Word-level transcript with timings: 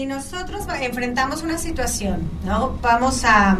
si 0.00 0.06
nosotros 0.06 0.62
enfrentamos 0.80 1.42
una 1.42 1.58
situación, 1.58 2.22
¿no? 2.46 2.78
Vamos 2.80 3.22
a 3.26 3.58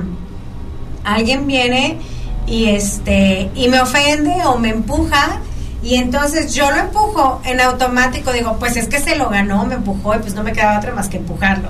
alguien 1.04 1.46
viene 1.46 1.98
y 2.46 2.70
este 2.70 3.50
y 3.54 3.68
me 3.68 3.78
ofende 3.78 4.42
o 4.46 4.56
me 4.56 4.70
empuja 4.70 5.40
y 5.82 5.96
entonces 5.96 6.54
yo 6.54 6.70
lo 6.70 6.78
empujo 6.78 7.42
en 7.44 7.60
automático, 7.60 8.32
digo, 8.32 8.56
pues 8.58 8.78
es 8.78 8.88
que 8.88 9.00
se 9.00 9.16
lo 9.16 9.28
ganó, 9.28 9.66
me 9.66 9.74
empujó 9.74 10.14
y 10.14 10.20
pues 10.20 10.32
no 10.32 10.42
me 10.42 10.52
quedaba 10.52 10.78
otra 10.78 10.94
más 10.94 11.10
que 11.10 11.18
empujarlo. 11.18 11.68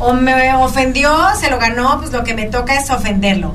O 0.00 0.12
me 0.12 0.54
ofendió, 0.54 1.16
se 1.38 1.48
lo 1.48 1.60
ganó, 1.60 2.00
pues 2.00 2.10
lo 2.10 2.24
que 2.24 2.34
me 2.34 2.46
toca 2.46 2.80
es 2.80 2.90
ofenderlo. 2.90 3.54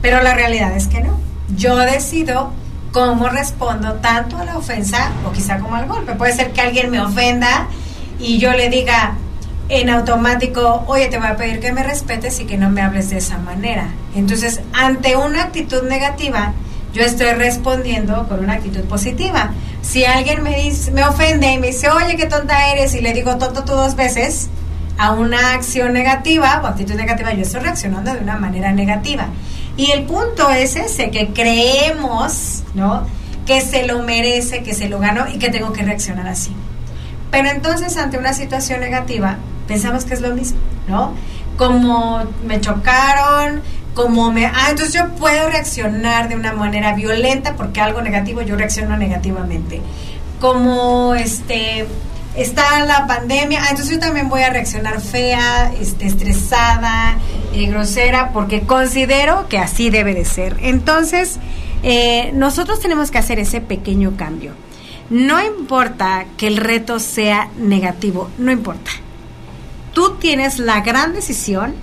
Pero 0.00 0.22
la 0.22 0.32
realidad 0.32 0.74
es 0.74 0.86
que 0.86 1.02
no. 1.02 1.20
Yo 1.54 1.76
decido 1.76 2.50
cómo 2.92 3.28
respondo 3.28 3.92
tanto 3.96 4.38
a 4.38 4.46
la 4.46 4.56
ofensa 4.56 5.10
o 5.28 5.32
quizá 5.32 5.58
como 5.58 5.76
al 5.76 5.86
golpe. 5.86 6.14
Puede 6.14 6.32
ser 6.32 6.52
que 6.54 6.62
alguien 6.62 6.90
me 6.90 6.98
ofenda 6.98 7.66
y 8.18 8.38
yo 8.38 8.52
le 8.52 8.70
diga 8.70 9.16
en 9.68 9.90
automático, 9.90 10.84
oye, 10.86 11.08
te 11.08 11.18
voy 11.18 11.28
a 11.28 11.36
pedir 11.36 11.60
que 11.60 11.72
me 11.72 11.82
respetes 11.82 12.40
y 12.40 12.44
que 12.44 12.58
no 12.58 12.70
me 12.70 12.82
hables 12.82 13.10
de 13.10 13.18
esa 13.18 13.38
manera. 13.38 13.88
Entonces, 14.14 14.60
ante 14.72 15.16
una 15.16 15.44
actitud 15.44 15.82
negativa, 15.88 16.52
yo 16.92 17.02
estoy 17.02 17.32
respondiendo 17.32 18.28
con 18.28 18.40
una 18.40 18.54
actitud 18.54 18.82
positiva. 18.84 19.52
Si 19.80 20.04
alguien 20.04 20.42
me, 20.42 20.56
dice, 20.56 20.90
me 20.90 21.04
ofende 21.04 21.52
y 21.52 21.58
me 21.58 21.68
dice, 21.68 21.88
oye, 21.90 22.16
qué 22.16 22.26
tonta 22.26 22.70
eres, 22.72 22.94
y 22.94 23.00
le 23.00 23.12
digo 23.12 23.36
tonto 23.38 23.64
tú 23.64 23.72
dos 23.72 23.96
veces, 23.96 24.48
a 24.98 25.12
una 25.12 25.54
acción 25.54 25.92
negativa 25.94 26.60
o 26.62 26.66
actitud 26.66 26.94
negativa, 26.94 27.32
yo 27.32 27.42
estoy 27.42 27.60
reaccionando 27.60 28.12
de 28.12 28.20
una 28.20 28.36
manera 28.36 28.72
negativa. 28.72 29.28
Y 29.76 29.90
el 29.92 30.04
punto 30.04 30.50
es 30.50 30.76
ese, 30.76 31.10
que 31.10 31.28
creemos, 31.28 32.62
¿no? 32.74 33.06
Que 33.46 33.62
se 33.62 33.86
lo 33.86 34.02
merece, 34.02 34.62
que 34.62 34.74
se 34.74 34.88
lo 34.88 34.98
ganó 34.98 35.28
y 35.28 35.38
que 35.38 35.48
tengo 35.48 35.72
que 35.72 35.82
reaccionar 35.82 36.28
así. 36.28 36.54
Pero 37.30 37.48
entonces 37.48 37.96
ante 37.96 38.18
una 38.18 38.34
situación 38.34 38.80
negativa, 38.80 39.38
pensamos 39.66 40.04
que 40.04 40.14
es 40.14 40.20
lo 40.20 40.34
mismo, 40.34 40.58
¿no? 40.88 41.14
Como 41.56 42.24
me 42.46 42.60
chocaron, 42.60 43.62
como 43.94 44.32
me... 44.32 44.46
Ah, 44.46 44.68
entonces 44.70 44.94
yo 44.94 45.08
puedo 45.10 45.48
reaccionar 45.50 46.28
de 46.28 46.36
una 46.36 46.52
manera 46.52 46.94
violenta 46.94 47.54
porque 47.56 47.80
algo 47.80 48.00
negativo 48.00 48.42
yo 48.42 48.56
reacciono 48.56 48.96
negativamente. 48.96 49.80
Como 50.40 51.14
este 51.14 51.86
está 52.34 52.84
la 52.86 53.06
pandemia, 53.06 53.60
ah, 53.62 53.68
entonces 53.70 53.94
yo 53.94 54.00
también 54.00 54.28
voy 54.28 54.42
a 54.42 54.50
reaccionar 54.50 55.00
fea, 55.00 55.72
este, 55.78 56.06
estresada, 56.06 57.18
eh, 57.52 57.66
grosera, 57.66 58.30
porque 58.32 58.62
considero 58.62 59.48
que 59.48 59.58
así 59.58 59.90
debe 59.90 60.14
de 60.14 60.24
ser. 60.24 60.56
Entonces, 60.60 61.38
eh, 61.82 62.30
nosotros 62.34 62.80
tenemos 62.80 63.10
que 63.10 63.18
hacer 63.18 63.38
ese 63.38 63.60
pequeño 63.60 64.16
cambio. 64.16 64.52
No 65.10 65.44
importa 65.44 66.24
que 66.38 66.46
el 66.46 66.56
reto 66.56 66.98
sea 66.98 67.50
negativo, 67.58 68.30
no 68.38 68.50
importa. 68.50 68.90
Tú 69.92 70.16
tienes 70.18 70.58
la 70.58 70.80
gran 70.80 71.12
decisión 71.12 71.74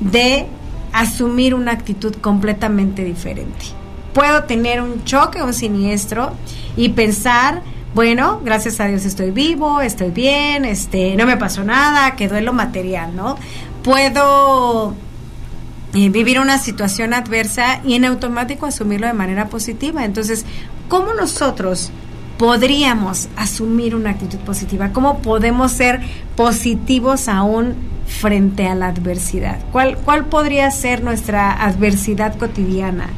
de 0.00 0.46
asumir 0.92 1.54
una 1.54 1.72
actitud 1.72 2.14
completamente 2.16 3.04
diferente. 3.04 3.66
Puedo 4.12 4.44
tener 4.44 4.80
un 4.80 5.04
choque, 5.04 5.42
un 5.42 5.52
siniestro 5.52 6.32
y 6.76 6.88
pensar, 6.90 7.62
bueno, 7.94 8.40
gracias 8.42 8.80
a 8.80 8.86
Dios 8.86 9.04
estoy 9.04 9.30
vivo, 9.30 9.80
estoy 9.80 10.10
bien, 10.10 10.64
este, 10.64 11.14
no 11.16 11.26
me 11.26 11.36
pasó 11.36 11.64
nada, 11.64 12.16
quedó 12.16 12.36
en 12.36 12.46
lo 12.46 12.52
material, 12.54 13.14
¿no? 13.14 13.36
Puedo 13.82 14.94
eh, 15.94 16.08
vivir 16.08 16.40
una 16.40 16.58
situación 16.58 17.12
adversa 17.14 17.80
y 17.84 17.94
en 17.94 18.06
automático 18.06 18.66
asumirlo 18.66 19.06
de 19.06 19.12
manera 19.12 19.48
positiva. 19.48 20.04
Entonces, 20.04 20.46
¿cómo 20.88 21.12
nosotros 21.12 21.90
podríamos 22.38 23.28
asumir 23.36 23.94
una 23.94 24.10
actitud 24.10 24.38
positiva? 24.38 24.90
¿Cómo 24.92 25.18
podemos 25.18 25.72
ser 25.72 26.00
positivos 26.36 27.28
aún 27.28 27.74
frente 28.06 28.66
a 28.66 28.74
la 28.74 28.88
adversidad? 28.88 29.58
¿Cuál, 29.72 29.96
cuál 29.98 30.26
podría 30.26 30.70
ser 30.70 31.02
nuestra 31.02 31.52
adversidad 31.52 32.36
cotidiana? 32.36 33.08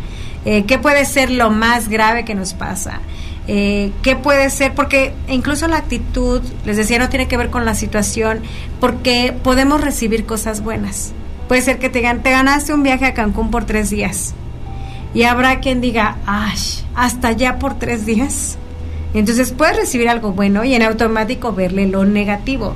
Eh, 0.44 0.64
¿Qué 0.64 0.78
puede 0.78 1.04
ser 1.04 1.30
lo 1.30 1.50
más 1.50 1.88
grave 1.88 2.24
que 2.24 2.34
nos 2.34 2.54
pasa? 2.54 3.00
Eh, 3.48 3.92
¿Qué 4.02 4.14
puede 4.14 4.50
ser? 4.50 4.74
Porque 4.74 5.14
incluso 5.28 5.66
la 5.68 5.78
actitud, 5.78 6.42
les 6.64 6.76
decía, 6.76 6.98
no 6.98 7.08
tiene 7.08 7.28
que 7.28 7.36
ver 7.36 7.50
con 7.50 7.64
la 7.64 7.74
situación, 7.74 8.40
porque 8.78 9.34
podemos 9.42 9.80
recibir 9.80 10.26
cosas 10.26 10.62
buenas. 10.62 11.12
Puede 11.48 11.62
ser 11.62 11.78
que 11.78 11.88
te, 11.88 12.00
te 12.02 12.30
ganaste 12.30 12.74
un 12.74 12.82
viaje 12.82 13.06
a 13.06 13.14
Cancún 13.14 13.50
por 13.50 13.64
tres 13.64 13.90
días. 13.90 14.34
Y 15.14 15.22
habrá 15.22 15.60
quien 15.60 15.80
diga, 15.80 16.18
¡ay! 16.26 16.58
¿Hasta 16.94 17.28
allá 17.28 17.58
por 17.58 17.78
tres 17.78 18.04
días? 18.04 18.58
Entonces 19.14 19.52
puedes 19.52 19.76
recibir 19.76 20.08
algo 20.08 20.32
bueno 20.32 20.64
y 20.64 20.74
en 20.74 20.82
automático 20.82 21.52
verle 21.52 21.86
lo 21.86 22.04
negativo. 22.04 22.74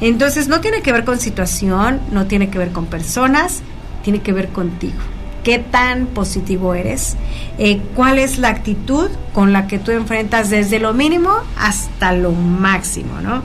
Entonces 0.00 0.48
no 0.48 0.60
tiene 0.60 0.82
que 0.82 0.92
ver 0.92 1.04
con 1.04 1.18
situación, 1.20 2.00
no 2.10 2.26
tiene 2.26 2.50
que 2.50 2.58
ver 2.58 2.72
con 2.72 2.86
personas, 2.86 3.62
tiene 4.02 4.20
que 4.20 4.32
ver 4.32 4.48
contigo. 4.48 4.98
¿Qué 5.44 5.58
tan 5.58 6.06
positivo 6.06 6.74
eres? 6.74 7.16
Eh, 7.58 7.80
¿Cuál 7.94 8.18
es 8.18 8.38
la 8.38 8.48
actitud 8.48 9.10
con 9.32 9.52
la 9.52 9.66
que 9.66 9.78
tú 9.78 9.90
enfrentas 9.90 10.50
desde 10.50 10.78
lo 10.78 10.92
mínimo 10.92 11.30
hasta 11.56 12.12
lo 12.12 12.32
máximo? 12.32 13.20
¿no? 13.20 13.42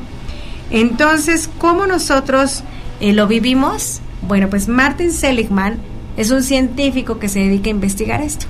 Entonces, 0.70 1.50
¿cómo 1.58 1.88
nosotros 1.88 2.64
eh, 3.00 3.14
lo 3.14 3.28
vivimos? 3.28 4.02
Bueno, 4.28 4.50
pues 4.50 4.68
Martin 4.68 5.12
Seligman 5.12 5.78
es 6.18 6.32
un 6.32 6.44
científico 6.44 7.20
que 7.20 7.30
se 7.30 7.40
dedica 7.40 7.68
a 7.68 7.72
investigar 7.72 8.22
esto. 8.22 8.48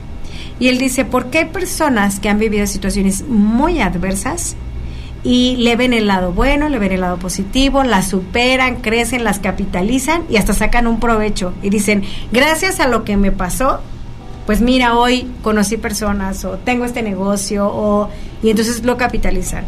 Y 0.59 0.69
él 0.69 0.77
dice, 0.77 1.05
¿por 1.05 1.27
qué 1.27 1.39
hay 1.39 1.45
personas 1.45 2.19
que 2.19 2.29
han 2.29 2.39
vivido 2.39 2.65
situaciones 2.65 3.23
muy 3.27 3.79
adversas 3.79 4.55
y 5.23 5.55
le 5.57 5.75
ven 5.75 5.93
el 5.93 6.07
lado 6.07 6.31
bueno, 6.31 6.69
le 6.69 6.79
ven 6.79 6.91
el 6.91 7.01
lado 7.01 7.17
positivo, 7.17 7.83
las 7.83 8.07
superan, 8.07 8.77
crecen, 8.77 9.23
las 9.23 9.39
capitalizan 9.39 10.23
y 10.29 10.37
hasta 10.37 10.53
sacan 10.53 10.87
un 10.87 10.99
provecho? 10.99 11.53
Y 11.61 11.69
dicen, 11.69 12.03
gracias 12.31 12.79
a 12.79 12.87
lo 12.87 13.03
que 13.03 13.17
me 13.17 13.31
pasó, 13.31 13.81
pues 14.47 14.61
mira, 14.61 14.97
hoy 14.97 15.29
conocí 15.43 15.77
personas 15.77 16.43
o 16.45 16.51
tengo 16.57 16.85
este 16.85 17.03
negocio 17.03 17.67
o 17.67 18.09
y 18.41 18.49
entonces 18.49 18.83
lo 18.83 18.97
capitalizan. 18.97 19.65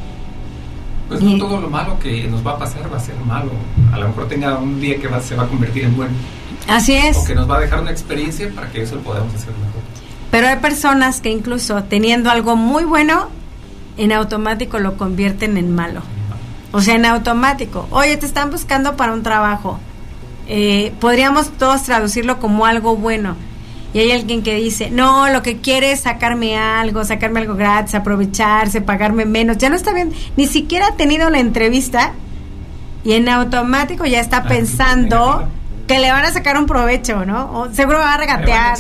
Pues 1.10 1.22
no 1.22 1.38
todo 1.38 1.60
lo 1.60 1.70
malo 1.70 1.98
que 2.00 2.28
nos 2.28 2.46
va 2.46 2.52
a 2.52 2.60
pasar 2.60 2.92
va 2.92 2.98
a 2.98 3.00
ser 3.00 3.16
malo. 3.26 3.52
A 3.92 3.98
lo 3.98 4.08
mejor 4.08 4.28
tenga 4.28 4.58
un 4.58 4.80
día 4.80 4.98
que 4.98 5.08
va, 5.08 5.20
se 5.20 5.36
va 5.36 5.44
a 5.44 5.48
convertir 5.48 5.84
en 5.84 5.98
bueno. 5.98 6.14
Así 6.68 6.94
es. 6.94 7.18
O 7.18 7.26
que 7.26 7.34
nos 7.34 7.50
va 7.50 7.58
a 7.58 7.60
dejar 7.62 7.82
una 7.82 7.92
experiencia 7.92 8.50
para 8.54 8.72
que 8.72 8.84
eso 8.84 8.96
lo 8.96 9.02
podamos 9.02 9.34
hacer 9.34 9.50
mejor. 9.50 9.82
Pero 10.32 10.48
hay 10.48 10.58
personas 10.58 11.22
que 11.22 11.30
incluso 11.30 11.84
teniendo 11.84 12.30
algo 12.30 12.56
muy 12.56 12.84
bueno, 12.84 13.30
en 13.98 14.12
automático 14.12 14.80
lo 14.80 14.98
convierten 14.98 15.58
en 15.58 15.74
malo. 15.74 16.02
O 16.72 16.82
sea, 16.82 16.96
en 16.96 17.06
automático. 17.06 17.88
Oye, 17.92 18.16
te 18.18 18.26
están 18.26 18.52
buscando 18.52 18.96
para 18.96 19.14
un 19.14 19.24
trabajo. 19.24 19.80
Eh, 20.48 20.94
podríamos 21.00 21.50
todos 21.52 21.84
traducirlo 21.84 22.40
como 22.40 22.66
algo 22.66 22.96
bueno. 22.96 23.36
Y 23.94 24.00
hay 24.00 24.12
alguien 24.12 24.44
que 24.44 24.56
dice, 24.56 24.92
no, 24.92 25.30
lo 25.30 25.42
que 25.42 25.58
quiere 25.58 25.92
es 25.92 26.02
sacarme 26.02 26.58
algo, 26.58 27.04
sacarme 27.04 27.40
algo 27.40 27.56
gratis, 27.56 27.96
aprovecharse, 27.96 28.82
pagarme 28.82 29.26
menos. 29.26 29.58
Ya 29.58 29.70
no 29.70 29.76
está 29.76 29.94
bien, 29.94 30.14
ni 30.38 30.46
siquiera 30.46 30.90
ha 30.90 30.96
tenido 30.96 31.30
la 31.32 31.40
entrevista 31.40 32.14
y 33.04 33.14
en 33.14 33.30
automático 33.30 34.06
ya 34.06 34.20
está 34.20 34.44
pensando 34.44 35.48
que 35.90 35.98
le 35.98 36.12
van 36.12 36.24
a 36.24 36.32
sacar 36.32 36.56
un 36.56 36.68
provecho, 36.68 37.26
¿no? 37.26 37.52
O 37.52 37.74
seguro 37.74 37.98
me 37.98 38.04
va 38.04 38.14
a 38.14 38.18
regatear, 38.18 38.78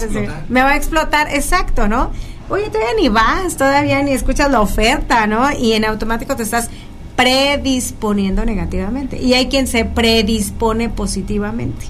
me 0.47 0.62
va 0.62 0.70
a 0.70 0.75
explotar, 0.75 1.28
exacto, 1.34 1.88
¿no? 1.88 2.12
Oye, 2.50 2.70
todavía 2.70 2.94
ni 3.02 3.09
vas, 3.09 3.58
todavía 3.58 4.03
ni 4.03 4.12
escuchas 4.12 4.52
la 4.52 4.62
oferta, 4.62 5.25
¿no? 5.25 5.52
Y 5.52 5.74
en 5.74 5.86
automático 5.86 6.36
te 6.36 6.44
estás 6.44 6.69
predisponiendo 7.16 8.46
negativamente. 8.46 9.19
Y 9.19 9.34
hay 9.34 9.48
quien 9.48 9.66
se 9.66 9.86
predispone 9.86 10.90
positivamente. 10.90 11.88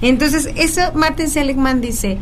Entonces, 0.00 0.48
eso 0.54 0.80
Martin 0.94 1.28
Seligman 1.28 1.80
dice, 1.80 2.18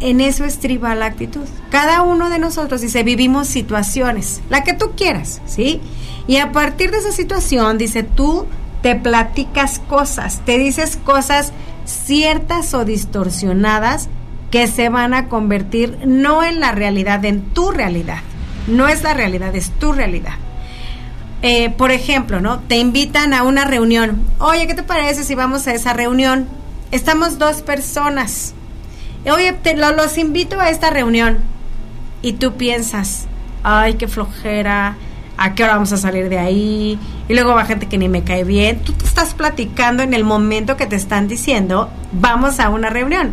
en 0.00 0.20
eso 0.20 0.44
estriba 0.44 0.96
la 0.96 1.06
actitud. 1.06 1.44
Cada 1.70 2.02
uno 2.02 2.28
de 2.28 2.40
nosotros 2.40 2.80
dice, 2.80 3.04
vivimos 3.04 3.46
situaciones, 3.46 4.42
la 4.50 4.64
que 4.64 4.74
tú 4.74 4.94
quieras, 4.96 5.40
¿sí? 5.46 5.80
Y 6.26 6.38
a 6.38 6.50
partir 6.50 6.90
de 6.90 6.98
esa 6.98 7.12
situación, 7.12 7.78
dice, 7.78 8.02
tú 8.02 8.46
te 8.86 8.94
platicas 8.94 9.80
cosas, 9.88 10.42
te 10.44 10.58
dices 10.58 10.96
cosas 10.96 11.52
ciertas 11.86 12.72
o 12.72 12.84
distorsionadas 12.84 14.08
que 14.52 14.68
se 14.68 14.90
van 14.90 15.12
a 15.12 15.28
convertir 15.28 15.98
no 16.06 16.44
en 16.44 16.60
la 16.60 16.70
realidad, 16.70 17.24
en 17.24 17.42
tu 17.50 17.72
realidad. 17.72 18.20
No 18.68 18.86
es 18.86 19.02
la 19.02 19.12
realidad, 19.12 19.56
es 19.56 19.70
tu 19.70 19.92
realidad. 19.92 20.34
Eh, 21.42 21.70
por 21.70 21.90
ejemplo, 21.90 22.40
¿no? 22.40 22.60
Te 22.60 22.76
invitan 22.76 23.34
a 23.34 23.42
una 23.42 23.64
reunión. 23.64 24.22
Oye, 24.38 24.68
¿qué 24.68 24.74
te 24.74 24.84
parece 24.84 25.24
si 25.24 25.34
vamos 25.34 25.66
a 25.66 25.74
esa 25.74 25.92
reunión? 25.92 26.46
Estamos 26.92 27.40
dos 27.40 27.62
personas. 27.62 28.54
Oye, 29.28 29.52
te 29.52 29.74
los 29.74 30.16
invito 30.16 30.60
a 30.60 30.70
esta 30.70 30.90
reunión. 30.90 31.38
Y 32.22 32.34
tú 32.34 32.54
piensas, 32.54 33.26
ay, 33.64 33.94
qué 33.94 34.06
flojera, 34.06 34.96
a 35.36 35.54
qué 35.54 35.64
hora 35.64 35.74
vamos 35.74 35.92
a 35.92 35.96
salir 35.96 36.28
de 36.28 36.38
ahí, 36.38 36.98
y 37.28 37.34
luego 37.34 37.54
va 37.54 37.64
gente 37.64 37.86
que 37.86 37.98
ni 37.98 38.08
me 38.08 38.24
cae 38.24 38.44
bien. 38.44 38.80
Tú 38.80 38.92
te 38.92 39.04
estás 39.04 39.34
platicando 39.34 40.02
en 40.02 40.14
el 40.14 40.24
momento 40.24 40.76
que 40.76 40.86
te 40.86 40.96
están 40.96 41.28
diciendo, 41.28 41.90
vamos 42.12 42.60
a 42.60 42.68
una 42.68 42.90
reunión. 42.90 43.32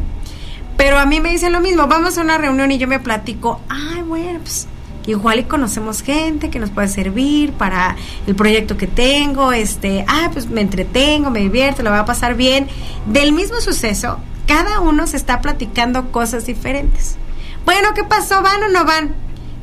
Pero 0.77 0.97
a 0.97 1.05
mí 1.05 1.19
me 1.19 1.29
dicen 1.29 1.53
lo 1.53 1.61
mismo, 1.61 1.87
vamos 1.87 2.17
a 2.17 2.21
una 2.21 2.37
reunión 2.37 2.71
y 2.71 2.77
yo 2.77 2.87
me 2.87 2.99
platico, 2.99 3.61
ay, 3.69 4.01
bueno, 4.01 4.39
pues 4.39 4.67
igual 5.05 5.39
y 5.39 5.43
conocemos 5.43 6.01
gente 6.01 6.49
que 6.49 6.59
nos 6.59 6.69
puede 6.69 6.87
servir 6.87 7.51
para 7.53 7.95
el 8.25 8.35
proyecto 8.35 8.77
que 8.77 8.87
tengo, 8.87 9.51
este, 9.51 10.05
ah, 10.07 10.29
pues 10.31 10.47
me 10.47 10.61
entretengo, 10.61 11.29
me 11.29 11.39
divierto, 11.39 11.83
lo 11.83 11.91
va 11.91 11.99
a 11.99 12.05
pasar 12.05 12.35
bien. 12.35 12.67
Del 13.05 13.33
mismo 13.33 13.59
suceso, 13.61 14.19
cada 14.47 14.79
uno 14.79 15.07
se 15.07 15.17
está 15.17 15.41
platicando 15.41 16.11
cosas 16.11 16.45
diferentes. 16.45 17.17
Bueno, 17.65 17.89
¿qué 17.95 18.03
pasó? 18.03 18.41
¿Van 18.41 18.63
o 18.63 18.69
no 18.69 18.85
van? 18.85 19.13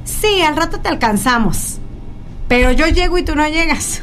Sí, 0.04 0.42
al 0.42 0.56
rato 0.56 0.80
te 0.80 0.88
alcanzamos. 0.88 1.78
Pero 2.50 2.72
yo 2.72 2.88
llego 2.88 3.16
y 3.16 3.22
tú 3.22 3.36
no 3.36 3.46
llegas. 3.46 4.02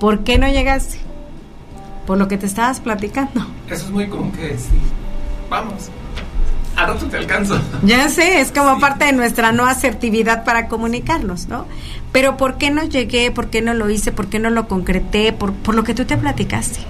¿Por 0.00 0.24
qué 0.24 0.38
no 0.38 0.48
llegaste? 0.48 0.98
Por 2.04 2.18
lo 2.18 2.26
que 2.26 2.36
te 2.36 2.44
estabas 2.44 2.80
platicando. 2.80 3.46
Eso 3.70 3.84
es 3.84 3.90
muy 3.92 4.08
común 4.08 4.32
que 4.32 4.58
sí. 4.58 4.76
Vamos. 5.48 5.88
Al 6.74 6.88
rato 6.88 7.06
te 7.06 7.16
alcanzo. 7.16 7.60
Ya 7.84 8.08
sé, 8.08 8.40
es 8.40 8.50
como 8.50 8.80
parte 8.80 9.04
de 9.04 9.12
nuestra 9.12 9.52
no 9.52 9.66
asertividad 9.66 10.44
para 10.44 10.66
comunicarnos, 10.66 11.46
¿no? 11.46 11.66
Pero 12.10 12.36
¿por 12.36 12.58
qué 12.58 12.72
no 12.72 12.82
llegué? 12.82 13.30
¿Por 13.30 13.50
qué 13.50 13.62
no 13.62 13.72
lo 13.72 13.88
hice? 13.88 14.10
¿Por 14.10 14.26
qué 14.26 14.40
no 14.40 14.50
lo 14.50 14.66
concreté? 14.66 15.32
Por, 15.32 15.52
por 15.52 15.76
lo 15.76 15.84
que 15.84 15.94
tú 15.94 16.06
te 16.06 16.16
platicaste. 16.16 16.80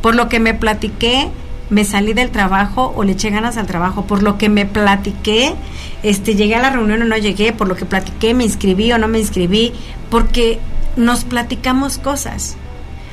Por 0.00 0.16
lo 0.16 0.28
que 0.28 0.40
me 0.40 0.54
platiqué, 0.54 1.30
me 1.72 1.86
salí 1.86 2.12
del 2.12 2.30
trabajo 2.30 2.92
o 2.94 3.02
le 3.02 3.12
eché 3.12 3.30
ganas 3.30 3.56
al 3.56 3.66
trabajo. 3.66 4.04
Por 4.04 4.22
lo 4.22 4.36
que 4.36 4.50
me 4.50 4.66
platiqué, 4.66 5.54
este, 6.02 6.34
llegué 6.34 6.54
a 6.56 6.60
la 6.60 6.70
reunión 6.70 7.00
o 7.00 7.04
no 7.06 7.16
llegué. 7.16 7.52
Por 7.54 7.66
lo 7.66 7.76
que 7.76 7.86
platiqué, 7.86 8.34
me 8.34 8.44
inscribí 8.44 8.92
o 8.92 8.98
no 8.98 9.08
me 9.08 9.18
inscribí. 9.18 9.72
Porque 10.10 10.60
nos 10.96 11.24
platicamos 11.24 11.96
cosas. 11.96 12.56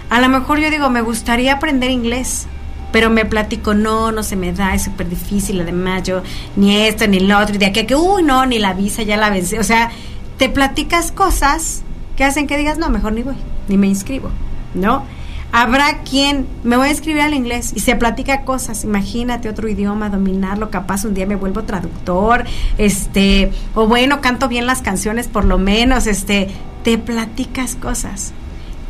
A 0.10 0.20
lo 0.20 0.28
mejor 0.28 0.60
yo 0.60 0.70
digo, 0.70 0.90
me 0.90 1.02
gustaría 1.02 1.54
aprender 1.54 1.90
inglés 1.90 2.48
pero 2.92 3.12
me 3.12 3.24
platico, 3.24 3.76
no, 3.76 4.12
no 4.12 4.24
se 4.24 4.36
me 4.36 4.52
da, 4.52 4.74
es 4.74 4.86
súper 4.86 5.08
difícil, 5.08 5.62
además 5.62 6.02
yo 6.02 6.24
ni 6.56 6.76
esto 6.76 7.08
ni 7.08 7.20
lo 7.20 7.38
otro, 7.38 7.54
y 7.54 7.60
de 7.60 7.68
aquí 7.68 7.82
a 7.82 7.86
que, 7.86 7.96
uy, 7.96 8.24
no, 8.24 8.48
ni 8.48 8.58
la 8.58 8.74
visa, 8.74 9.04
ya 9.04 9.16
la 9.16 9.30
vencé. 9.30 9.60
O 9.60 9.64
sea, 9.64 9.92
te 10.38 10.50
platicas 10.50 11.12
cosas 11.12 11.84
que 12.18 12.24
hacen 12.24 12.48
que 12.48 12.58
digas, 12.58 12.80
no, 12.80 12.90
mejor 12.90 13.14
ni 13.14 13.22
voy, 13.22 13.36
ni 13.68 13.78
me 13.78 13.86
inscribo, 13.86 14.32
¿no? 14.74 15.06
Habrá 15.52 16.00
quien 16.04 16.48
me 16.64 16.78
voy 16.78 16.88
a 16.88 16.92
inscribir 16.92 17.22
al 17.22 17.34
inglés 17.34 17.72
y 17.76 17.80
se 17.80 17.96
platica 17.96 18.44
cosas, 18.44 18.84
imagínate 18.84 19.50
otro 19.50 19.68
idioma, 19.68 20.10
dominarlo, 20.10 20.70
capaz 20.70 21.06
un 21.06 21.16
día 21.16 21.26
me 21.26 21.36
vuelvo 21.36 21.64
traductor, 21.64 22.46
este, 22.78 23.52
o 23.74 23.88
bueno, 23.88 24.22
canto 24.22 24.48
bien 24.48 24.68
las 24.68 24.82
canciones 24.82 25.28
por 25.28 25.46
lo 25.46 25.58
menos, 25.58 26.06
este, 26.06 26.50
te 26.84 26.98
platicas 27.00 27.76
cosas. 27.76 28.34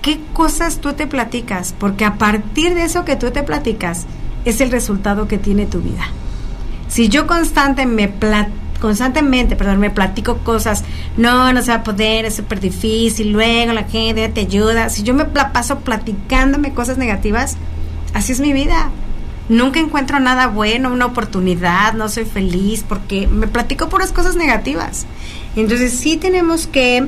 ¿qué 0.01 0.19
cosas 0.33 0.79
tú 0.79 0.93
te 0.93 1.07
platicas? 1.07 1.73
Porque 1.77 2.05
a 2.05 2.15
partir 2.15 2.73
de 2.73 2.83
eso 2.83 3.05
que 3.05 3.15
tú 3.15 3.31
te 3.31 3.43
platicas 3.43 4.05
es 4.45 4.61
el 4.61 4.71
resultado 4.71 5.27
que 5.27 5.37
tiene 5.37 5.65
tu 5.65 5.81
vida. 5.81 6.05
Si 6.87 7.09
yo 7.09 7.27
constante 7.27 7.85
me 7.85 8.07
constantemente, 8.79 9.55
perdón, 9.55 9.79
me 9.79 9.89
platico 9.89 10.37
cosas, 10.37 10.83
no, 11.17 11.51
no 11.53 11.61
se 11.61 11.71
va 11.71 11.77
a 11.77 11.83
poder, 11.83 12.25
es 12.25 12.35
súper 12.35 12.59
difícil, 12.59 13.31
luego 13.31 13.73
la 13.73 13.83
gente 13.83 14.27
te 14.29 14.41
ayuda, 14.41 14.89
si 14.89 15.03
yo 15.03 15.13
me 15.13 15.25
paso 15.25 15.79
platicándome 15.79 16.73
cosas 16.73 16.97
negativas, 16.97 17.57
así 18.13 18.31
es 18.31 18.39
mi 18.39 18.53
vida. 18.53 18.89
Nunca 19.49 19.79
encuentro 19.79 20.19
nada 20.19 20.45
bueno, 20.45 20.93
una 20.93 21.07
oportunidad, 21.07 21.93
no 21.93 22.07
soy 22.07 22.25
feliz 22.25 22.85
porque 22.87 23.27
me 23.27 23.47
platico 23.47 23.89
puras 23.89 24.11
cosas 24.11 24.35
negativas. 24.35 25.07
Entonces 25.55 25.91
sí 25.93 26.17
tenemos 26.17 26.67
que 26.67 27.07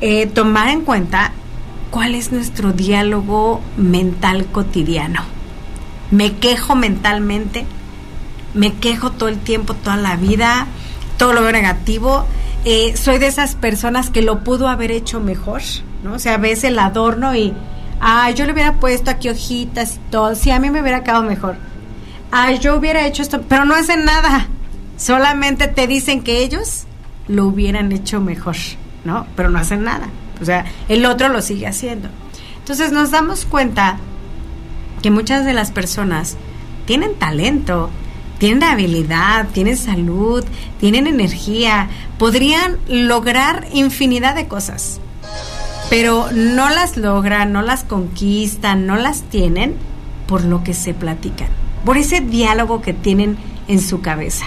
eh, 0.00 0.26
tomar 0.26 0.68
en 0.68 0.80
cuenta 0.80 1.30
cuál 1.90 2.16
es 2.16 2.32
nuestro 2.32 2.72
diálogo 2.72 3.60
mental 3.76 4.46
cotidiano. 4.46 5.22
Me 6.10 6.32
quejo 6.32 6.74
mentalmente, 6.74 7.66
me 8.52 8.72
quejo 8.72 9.12
todo 9.12 9.28
el 9.28 9.38
tiempo, 9.38 9.74
toda 9.74 9.96
la 9.96 10.16
vida, 10.16 10.66
todo 11.16 11.32
lo 11.32 11.42
veo 11.42 11.52
negativo. 11.52 12.26
Eh, 12.64 12.96
soy 12.96 13.18
de 13.18 13.28
esas 13.28 13.54
personas 13.54 14.10
que 14.10 14.22
lo 14.22 14.42
pudo 14.42 14.68
haber 14.68 14.90
hecho 14.90 15.20
mejor, 15.20 15.62
¿no? 16.02 16.14
O 16.14 16.18
sea, 16.18 16.36
ves 16.36 16.64
el 16.64 16.78
adorno 16.78 17.34
y, 17.34 17.54
ah, 18.00 18.30
yo 18.30 18.44
le 18.44 18.52
hubiera 18.52 18.74
puesto 18.74 19.10
aquí 19.10 19.28
hojitas 19.28 19.96
y 19.96 20.10
todo, 20.10 20.34
sí, 20.34 20.50
a 20.50 20.58
mí 20.58 20.70
me 20.70 20.80
hubiera 20.80 21.04
quedado 21.04 21.22
mejor. 21.22 21.56
Ah, 22.32 22.52
yo 22.52 22.76
hubiera 22.76 23.06
hecho 23.06 23.22
esto, 23.22 23.42
pero 23.48 23.64
no 23.64 23.74
hacen 23.74 24.04
nada. 24.04 24.48
Solamente 24.96 25.68
te 25.68 25.86
dicen 25.86 26.22
que 26.22 26.42
ellos 26.42 26.86
lo 27.28 27.46
hubieran 27.46 27.92
hecho 27.92 28.20
mejor, 28.20 28.56
¿no? 29.04 29.26
Pero 29.36 29.48
no 29.50 29.58
hacen 29.58 29.84
nada. 29.84 30.08
O 30.40 30.44
sea, 30.44 30.64
el 30.88 31.06
otro 31.06 31.28
lo 31.28 31.42
sigue 31.42 31.66
haciendo. 31.66 32.08
Entonces 32.58 32.92
nos 32.92 33.10
damos 33.10 33.44
cuenta 33.44 33.98
que 35.02 35.10
muchas 35.10 35.44
de 35.44 35.52
las 35.52 35.70
personas 35.70 36.36
tienen 36.84 37.14
talento, 37.14 37.90
tienen 38.38 38.62
habilidad, 38.64 39.48
tienen 39.52 39.76
salud, 39.76 40.44
tienen 40.78 41.06
energía, 41.06 41.88
podrían 42.18 42.78
lograr 42.88 43.66
infinidad 43.72 44.34
de 44.34 44.48
cosas, 44.48 45.00
pero 45.90 46.30
no 46.32 46.68
las 46.68 46.96
logran, 46.96 47.52
no 47.52 47.62
las 47.62 47.84
conquistan, 47.84 48.86
no 48.86 48.96
las 48.96 49.22
tienen 49.22 49.74
por 50.26 50.44
lo 50.44 50.64
que 50.64 50.74
se 50.74 50.94
platican, 50.94 51.48
por 51.84 51.96
ese 51.96 52.20
diálogo 52.20 52.82
que 52.82 52.92
tienen 52.92 53.36
en 53.68 53.80
su 53.80 54.00
cabeza 54.00 54.46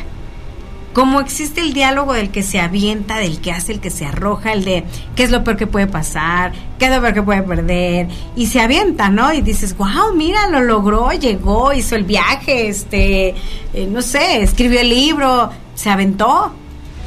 como 0.94 1.22
existe 1.22 1.62
el 1.62 1.74
diálogo 1.74 2.14
del 2.14 2.32
que 2.32 2.42
se 2.42 2.60
avienta, 2.60 3.18
del 3.18 3.40
que 3.40 3.52
hace, 3.52 3.74
el 3.74 3.80
que 3.80 3.92
se 3.92 4.06
arroja, 4.06 4.54
el 4.54 4.66
de 4.66 4.86
qué 5.16 5.24
es 5.24 5.32
lo 5.32 5.44
peor 5.44 5.56
que 5.56 5.68
puede 5.68 5.88
pasar, 5.88 6.52
qué 6.80 6.86
es 6.86 6.92
lo 6.92 7.00
peor 7.00 7.14
que 7.14 7.22
puede 7.22 7.44
perder, 7.44 8.08
y 8.36 8.48
se 8.48 8.60
avienta, 8.60 9.10
¿no? 9.10 9.32
Y 9.32 9.42
dices, 9.42 9.78
wow, 9.78 10.14
mira, 10.16 10.50
lo 10.50 10.62
logró, 10.62 11.12
llegó, 11.12 11.74
hizo 11.74 11.96
el 11.96 12.06
viaje, 12.06 12.68
este, 12.68 13.36
eh, 13.74 13.88
no 13.90 14.02
sé, 14.02 14.42
escribió 14.42 14.82
el 14.82 14.90
libro, 14.90 15.52
se 15.76 15.90
aventó, 15.90 16.54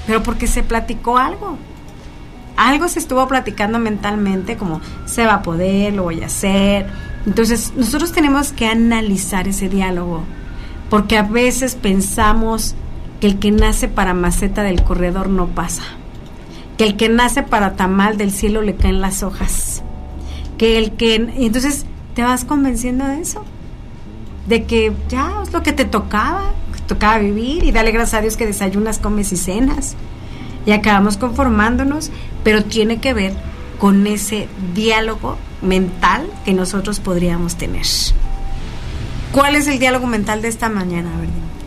pero 0.06 0.22
porque 0.22 0.46
se 0.46 0.62
platicó 0.62 1.18
algo. 1.18 1.58
Algo 2.56 2.86
se 2.86 2.98
estuvo 2.98 3.26
platicando 3.26 3.78
mentalmente, 3.78 4.56
como 4.56 4.80
se 5.06 5.26
va 5.26 5.34
a 5.34 5.42
poder, 5.42 5.94
lo 5.94 6.04
voy 6.04 6.22
a 6.22 6.26
hacer. 6.26 6.86
Entonces, 7.26 7.72
nosotros 7.76 8.12
tenemos 8.12 8.52
que 8.52 8.66
analizar 8.66 9.48
ese 9.48 9.68
diálogo, 9.68 10.22
porque 10.90 11.16
a 11.16 11.22
veces 11.22 11.74
pensamos 11.74 12.76
que 13.22 13.28
el 13.28 13.38
que 13.38 13.52
nace 13.52 13.86
para 13.86 14.14
maceta 14.14 14.64
del 14.64 14.82
corredor 14.82 15.28
no 15.28 15.46
pasa, 15.46 15.84
que 16.76 16.82
el 16.82 16.96
que 16.96 17.08
nace 17.08 17.44
para 17.44 17.76
tamal 17.76 18.16
del 18.16 18.32
cielo 18.32 18.62
le 18.62 18.74
caen 18.74 19.00
las 19.00 19.22
hojas, 19.22 19.84
que 20.58 20.76
el 20.76 20.90
que... 20.94 21.14
Entonces 21.14 21.86
te 22.16 22.24
vas 22.24 22.44
convenciendo 22.44 23.06
de 23.06 23.20
eso, 23.20 23.44
de 24.48 24.64
que 24.64 24.92
ya 25.08 25.34
es 25.40 25.52
lo 25.52 25.62
que 25.62 25.72
te 25.72 25.84
tocaba, 25.84 26.52
que 26.74 26.80
tocaba 26.80 27.18
vivir 27.18 27.62
y 27.62 27.70
dale 27.70 27.92
gracias 27.92 28.18
a 28.18 28.22
Dios 28.22 28.36
que 28.36 28.44
desayunas, 28.44 28.98
comes 28.98 29.32
y 29.32 29.36
cenas. 29.36 29.94
Y 30.66 30.72
acabamos 30.72 31.16
conformándonos, 31.16 32.10
pero 32.42 32.64
tiene 32.64 32.98
que 32.98 33.14
ver 33.14 33.34
con 33.78 34.04
ese 34.08 34.48
diálogo 34.74 35.38
mental 35.60 36.28
que 36.44 36.54
nosotros 36.54 36.98
podríamos 36.98 37.54
tener. 37.54 37.86
¿Cuál 39.30 39.54
es 39.54 39.68
el 39.68 39.78
diálogo 39.78 40.08
mental 40.08 40.42
de 40.42 40.48
esta 40.48 40.68
mañana, 40.68 41.10
Verdín? 41.20 41.61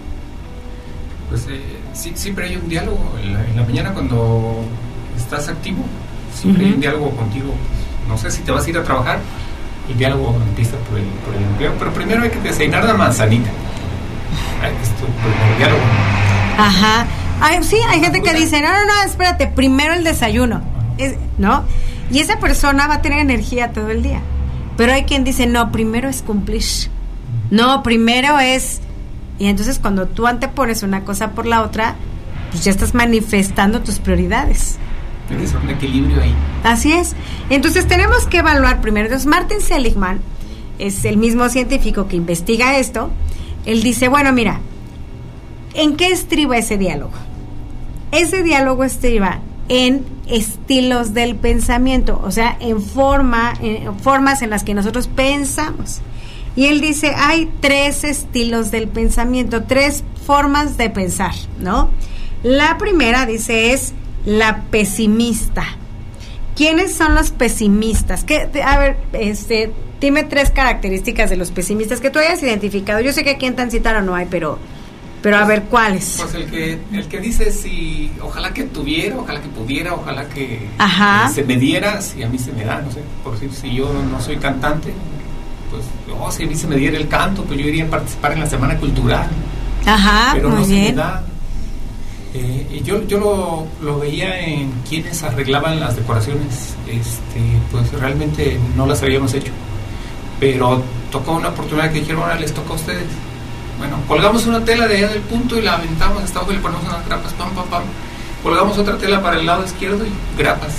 Pues 1.36 1.48
eh, 1.50 2.14
siempre 2.16 2.46
hay 2.46 2.56
un 2.56 2.70
diálogo. 2.70 3.14
En 3.22 3.34
la, 3.58 3.64
mañana 3.64 3.94
cuando 3.94 4.64
estás 5.18 5.50
activo, 5.50 5.84
siempre 6.34 6.66
hay 6.66 6.72
un 6.72 6.80
diálogo 6.80 7.12
contigo. 7.12 7.54
No 8.08 8.18
sé 8.18 8.32
si 8.32 8.42
te 8.44 8.52
vas 8.52 8.66
a 8.66 8.70
ir 8.70 8.78
a 8.78 8.84
trabajar, 8.84 9.20
el 9.90 9.98
diálogo 9.98 10.34
empieza 10.48 10.78
por 10.90 10.98
el, 10.98 11.06
por 11.06 11.36
el 11.36 11.44
empleo, 11.44 11.74
pero 11.78 11.92
primero 11.94 12.24
hay 12.24 12.30
que 12.30 12.40
desayunar 12.40 12.86
la 12.86 12.94
manzanita. 12.94 13.50
Esto, 14.82 15.06
el 15.52 15.58
diálogo. 15.58 15.82
Ajá. 16.58 17.06
sí, 17.64 17.78
hay 17.90 18.00
gente 18.00 18.22
que 18.22 18.34
dice, 18.34 18.62
no, 18.62 18.72
no, 18.72 18.86
no, 18.86 19.04
espérate, 19.06 19.48
primero 19.48 19.94
el 19.94 20.06
desayuno. 20.06 20.62
¿No? 21.38 21.66
Y 22.10 22.20
esa 22.20 22.40
persona 22.40 22.88
va 22.88 22.96
a 22.96 23.02
tener 23.02 23.20
energía 23.20 23.74
todo 23.74 23.90
el 23.90 24.02
día. 24.02 24.22
Pero 24.78 24.94
hay 24.94 25.04
quien 25.04 25.26
dice, 25.26 25.48
no, 25.48 25.70
primero 25.74 26.08
es 26.08 26.22
cumplir. 26.22 26.64
No, 27.52 27.84
primero 27.84 28.40
es 28.40 28.80
y 29.40 29.48
entonces 29.48 29.80
cuando 29.80 30.08
tú 30.08 30.28
antepones 30.28 30.84
una 30.84 31.04
cosa 31.04 31.32
por 31.32 31.46
la 31.46 31.62
otra, 31.62 31.96
pues 32.52 32.64
ya 32.64 32.72
estás 32.72 32.94
manifestando 32.94 33.82
tus 33.82 34.00
prioridades. 34.00 34.78
Tienes 35.28 35.54
un 35.54 35.70
equilibrio 35.70 36.22
ahí. 36.22 36.34
Así 36.64 36.94
es. 36.94 37.16
Entonces 37.50 37.88
tenemos 37.88 38.28
que 38.28 38.38
evaluar 38.38 38.82
primero. 38.82 39.08
Entonces 39.08 39.28
Martin 39.28 39.60
Seligman 39.60 40.20
es 40.80 41.04
el 41.06 41.18
mismo 41.18 41.50
científico 41.50 42.08
que 42.08 42.16
investiga 42.16 42.78
esto. 42.78 43.10
Él 43.66 43.82
dice, 43.82 44.08
bueno, 44.08 44.32
mira, 44.32 44.60
¿en 45.74 45.98
qué 45.98 46.12
estriba 46.12 46.58
ese 46.58 46.78
diálogo? 46.78 47.14
Ese 48.12 48.44
diálogo 48.44 48.84
estriba 48.84 49.40
en 49.68 50.06
estilos 50.28 51.14
del 51.14 51.36
pensamiento, 51.36 52.22
o 52.24 52.32
sea, 52.32 52.56
en 52.60 52.82
forma, 52.82 53.54
en 53.62 53.98
formas 54.00 54.42
en 54.42 54.52
las 54.52 54.64
que 54.64 54.74
nosotros 54.74 55.08
pensamos. 55.08 56.02
Y 56.56 56.68
él 56.68 56.80
dice, 56.82 57.14
hay 57.18 57.52
tres 57.60 58.04
estilos 58.04 58.72
del 58.72 58.88
pensamiento, 58.88 59.64
tres 59.64 60.04
formas 60.26 60.78
de 60.78 60.90
pensar, 60.90 61.34
¿no? 61.60 61.90
La 62.44 62.78
primera, 62.78 63.26
dice, 63.26 63.74
es 63.74 63.94
la 64.26 64.64
pesimista. 64.72 65.64
¿Quiénes 66.56 66.96
son 66.96 67.14
los 67.16 67.32
pesimistas? 67.32 68.24
Que, 68.24 68.50
a 68.64 68.80
ver, 68.80 68.98
este, 69.12 69.74
dime 70.00 70.24
tres 70.24 70.52
características 70.52 71.30
de 71.30 71.36
los 71.36 71.52
pesimistas 71.52 72.00
que 72.00 72.10
tú 72.10 72.20
hayas 72.20 72.42
identificado. 72.42 73.02
Yo 73.02 73.12
sé 73.12 73.24
que 73.26 73.32
aquí 73.32 73.46
en 73.46 73.56
Tancítaro 73.58 74.02
no 74.02 74.16
hay, 74.16 74.28
pero, 74.30 74.58
Pero 75.22 75.38
a 75.38 75.46
ver, 75.46 75.64
¿cuáles? 75.64 76.18
Pues 76.22 76.34
el 76.36 76.46
que, 76.46 76.80
el 76.94 77.08
que 77.08 77.20
dice 77.20 77.52
si, 77.52 78.12
ojalá 78.22 78.54
que 78.54 78.64
tuviera, 78.64 79.18
ojalá 79.18 79.42
que 79.42 79.50
pudiera, 79.50 79.94
ojalá 79.96 80.30
que, 80.30 80.68
Ajá. 80.78 81.30
se 81.34 81.44
me 81.44 81.58
diera, 81.58 82.00
si 82.02 82.24
a 82.24 82.30
mí 82.30 82.38
se 82.38 82.54
me 82.54 82.64
da, 82.64 82.80
no 82.82 82.92
sé, 82.92 83.02
por 83.24 83.34
decir, 83.34 83.52
si 83.52 83.74
yo 83.74 83.92
no 83.92 84.22
soy 84.22 84.38
cantante, 84.38 84.94
pues, 85.76 86.18
oh, 86.20 86.32
si 86.32 86.44
a 86.44 86.48
mí 86.48 86.56
se 86.56 86.68
me 86.68 86.76
diera 86.76 86.98
el 86.98 87.08
canto, 87.08 87.44
pues 87.44 87.60
yo 87.60 87.66
iría 87.68 87.86
a 87.86 87.90
participar 87.90 88.34
en 88.34 88.40
la 88.42 88.48
Semana 88.48 88.78
Cultural, 88.78 89.28
Ajá, 89.86 90.32
pero 90.34 90.50
muy 90.50 90.60
no 90.60 90.66
se 90.66 90.72
bien. 90.72 90.96
me 90.96 91.02
da. 91.02 91.24
Eh, 92.34 92.68
y 92.70 92.82
yo 92.82 93.06
yo 93.08 93.18
lo, 93.20 93.68
lo 93.82 94.00
veía 94.00 94.40
en 94.42 94.72
quienes 94.90 95.24
arreglaban 95.24 95.80
las 95.80 95.96
decoraciones, 95.96 96.76
este, 96.88 97.42
pues 97.72 97.92
realmente 97.94 98.60
no 98.76 98.86
las 98.86 99.02
habíamos 99.04 99.34
hecho, 99.34 99.52
pero 100.40 100.82
tocó 101.12 101.34
una 101.34 101.50
oportunidad 101.50 101.92
que 101.92 102.00
dijeron, 102.02 102.24
ahora 102.24 102.36
les 102.40 102.54
toca 102.54 102.72
a 102.74 102.76
ustedes. 102.76 103.06
Bueno, 103.78 103.98
colgamos 104.08 104.46
una 104.48 104.64
tela 104.64 104.88
de 104.88 104.98
allá 104.98 105.10
del 105.10 105.22
punto 105.22 105.58
y 105.58 105.62
la 105.62 105.74
aventamos 105.76 106.24
hasta 106.24 106.40
abajo 106.40 106.52
y 106.54 106.56
le 106.56 106.62
ponemos 106.62 106.84
unas 106.86 107.06
grapas, 107.06 107.34
pam, 107.34 107.52
pam, 107.54 107.66
pam. 107.68 107.84
Colgamos 108.44 108.78
otra 108.78 108.98
tela 108.98 109.22
para 109.22 109.38
el 109.40 109.46
lado 109.46 109.66
izquierdo 109.66 110.06
y 110.06 110.10
grapas. 110.38 110.74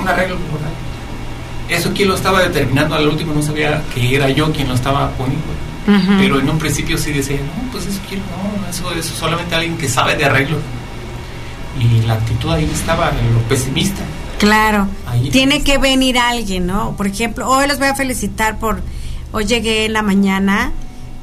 Un 0.00 0.06
arreglo 0.08 0.36
floral. 0.36 0.63
Eso 1.68 1.92
quien 1.94 2.08
lo 2.08 2.14
estaba 2.14 2.42
determinando 2.42 2.94
al 2.94 3.08
último 3.08 3.32
no 3.32 3.42
sabía 3.42 3.82
que 3.94 4.14
era 4.14 4.28
yo 4.28 4.52
quien 4.52 4.68
lo 4.68 4.74
estaba 4.74 5.10
poniendo. 5.12 5.46
Pero 6.18 6.40
en 6.40 6.48
un 6.48 6.58
principio 6.58 6.96
sí 6.96 7.12
decía, 7.12 7.36
no, 7.36 7.70
pues 7.70 7.86
eso 7.86 8.00
quiero, 8.08 8.22
no, 8.24 8.68
eso 8.68 8.92
es 8.92 9.04
solamente 9.04 9.54
alguien 9.54 9.76
que 9.76 9.88
sabe 9.88 10.16
de 10.16 10.24
arreglo. 10.24 10.56
Y 11.78 12.06
la 12.06 12.14
actitud 12.14 12.50
ahí 12.50 12.64
estaba, 12.72 13.10
lo 13.32 13.40
pesimista. 13.48 14.02
Claro, 14.38 14.88
Ahí 15.06 15.30
tiene 15.30 15.62
que 15.62 15.78
venir 15.78 16.18
alguien, 16.18 16.66
¿no? 16.66 16.96
Por 16.96 17.06
ejemplo, 17.06 17.48
hoy 17.48 17.66
los 17.68 17.78
voy 17.78 17.88
a 17.88 17.94
felicitar 17.94 18.58
por, 18.58 18.80
hoy 19.32 19.44
llegué 19.44 19.84
en 19.84 19.92
la 19.92 20.02
mañana 20.02 20.72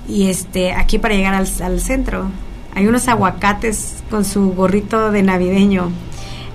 y 0.08 0.28
este, 0.28 0.74
aquí 0.74 0.98
para 0.98 1.16
llegar 1.16 1.34
al, 1.34 1.48
al 1.64 1.82
centro, 1.82 2.30
hay 2.74 2.88
unos 2.88 3.08
aguacates 3.08 3.96
con 4.10 4.26
su 4.26 4.52
gorrito 4.54 5.12
de 5.12 5.24
navideño. 5.24 5.92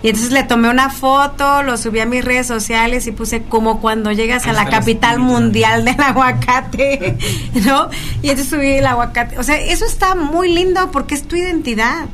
Y 0.06 0.10
entonces 0.10 0.30
le 0.30 0.44
tomé 0.44 0.70
una 0.70 0.88
foto, 0.88 1.64
lo 1.64 1.76
subí 1.76 1.98
a 1.98 2.06
mis 2.06 2.24
redes 2.24 2.46
sociales 2.46 3.08
y 3.08 3.10
puse 3.10 3.42
como 3.42 3.80
cuando 3.80 4.12
llegas 4.12 4.46
a 4.46 4.52
la 4.52 4.66
capital 4.66 5.18
mundial 5.18 5.84
del 5.84 6.00
aguacate, 6.00 7.16
¿no? 7.66 7.90
Y 8.22 8.30
entonces 8.30 8.48
subí 8.48 8.68
el 8.68 8.86
aguacate. 8.86 9.36
O 9.36 9.42
sea, 9.42 9.56
eso 9.56 9.84
está 9.84 10.14
muy 10.14 10.54
lindo 10.54 10.92
porque 10.92 11.16
es 11.16 11.24
tu 11.26 11.34
identidad 11.34 12.06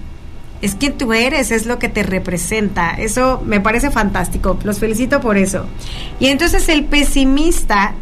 es 0.63 0.75
quien 0.75 0.97
tú 0.97 1.13
eres, 1.13 1.51
es 1.51 1.67
lo 1.67 1.79
que 1.79 1.91
te 1.91 2.03
representa. 2.03 2.93
Eso 2.93 3.43
me 3.45 3.61
parece 3.61 3.91
fantástico. 3.91 4.59
Los 4.65 4.79
felicito 4.79 5.21
por 5.21 5.37
eso. 5.37 5.67
Y 6.19 6.29
entonces 6.29 6.71
el 6.71 6.87
pesimista 6.87 7.93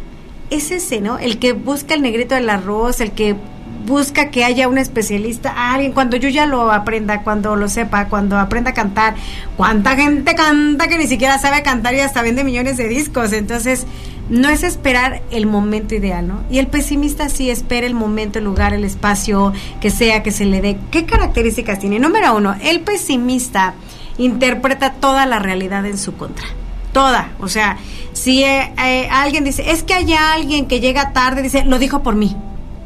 es 0.51 0.71
ese, 0.71 1.01
¿no? 1.01 1.19
El 1.19 1.37
que 1.37 1.51
busca 1.51 1.95
el 1.95 2.01
negrito 2.01 2.35
del 2.35 2.49
arroz, 2.49 3.01
el 3.01 3.11
que 3.11 3.35
busca 3.85 4.29
que 4.29 4.43
haya 4.43 4.67
un 4.67 4.77
especialista, 4.77 5.71
alguien, 5.71 5.91
cuando 5.91 6.17
yo 6.17 6.29
ya 6.29 6.45
lo 6.45 6.71
aprenda, 6.71 7.23
cuando 7.23 7.55
lo 7.55 7.67
sepa, 7.69 8.07
cuando 8.07 8.37
aprenda 8.37 8.71
a 8.71 8.73
cantar. 8.73 9.15
¿Cuánta 9.57 9.95
gente 9.95 10.35
canta 10.35 10.87
que 10.87 10.97
ni 10.97 11.07
siquiera 11.07 11.37
sabe 11.37 11.63
cantar 11.63 11.93
y 11.95 11.99
hasta 11.99 12.21
vende 12.21 12.43
millones 12.43 12.77
de 12.77 12.87
discos? 12.87 13.33
Entonces, 13.33 13.85
no 14.29 14.49
es 14.49 14.63
esperar 14.63 15.21
el 15.31 15.45
momento 15.45 15.95
ideal, 15.95 16.27
¿no? 16.27 16.41
Y 16.49 16.59
el 16.59 16.67
pesimista 16.67 17.27
sí 17.29 17.49
espera 17.49 17.85
el 17.85 17.93
momento, 17.93 18.39
el 18.39 18.45
lugar, 18.45 18.73
el 18.73 18.85
espacio 18.85 19.51
que 19.81 19.89
sea 19.89 20.23
que 20.23 20.31
se 20.31 20.45
le 20.45 20.61
dé. 20.61 20.77
¿Qué 20.89 21.05
características 21.05 21.79
tiene? 21.79 21.99
Número 21.99 22.35
uno, 22.35 22.55
el 22.61 22.79
pesimista 22.81 23.73
interpreta 24.17 24.93
toda 24.93 25.25
la 25.25 25.39
realidad 25.39 25.85
en 25.85 25.97
su 25.97 26.15
contra. 26.15 26.45
Toda. 26.93 27.31
O 27.39 27.47
sea, 27.47 27.77
si 28.13 28.43
eh, 28.43 28.73
eh, 28.77 29.07
alguien 29.11 29.43
dice, 29.43 29.71
es 29.71 29.83
que 29.83 29.93
hay 29.93 30.13
alguien 30.13 30.67
que 30.67 30.79
llega 30.79 31.13
tarde, 31.13 31.41
dice, 31.41 31.65
lo 31.65 31.79
dijo 31.79 32.03
por 32.03 32.15
mí. 32.15 32.35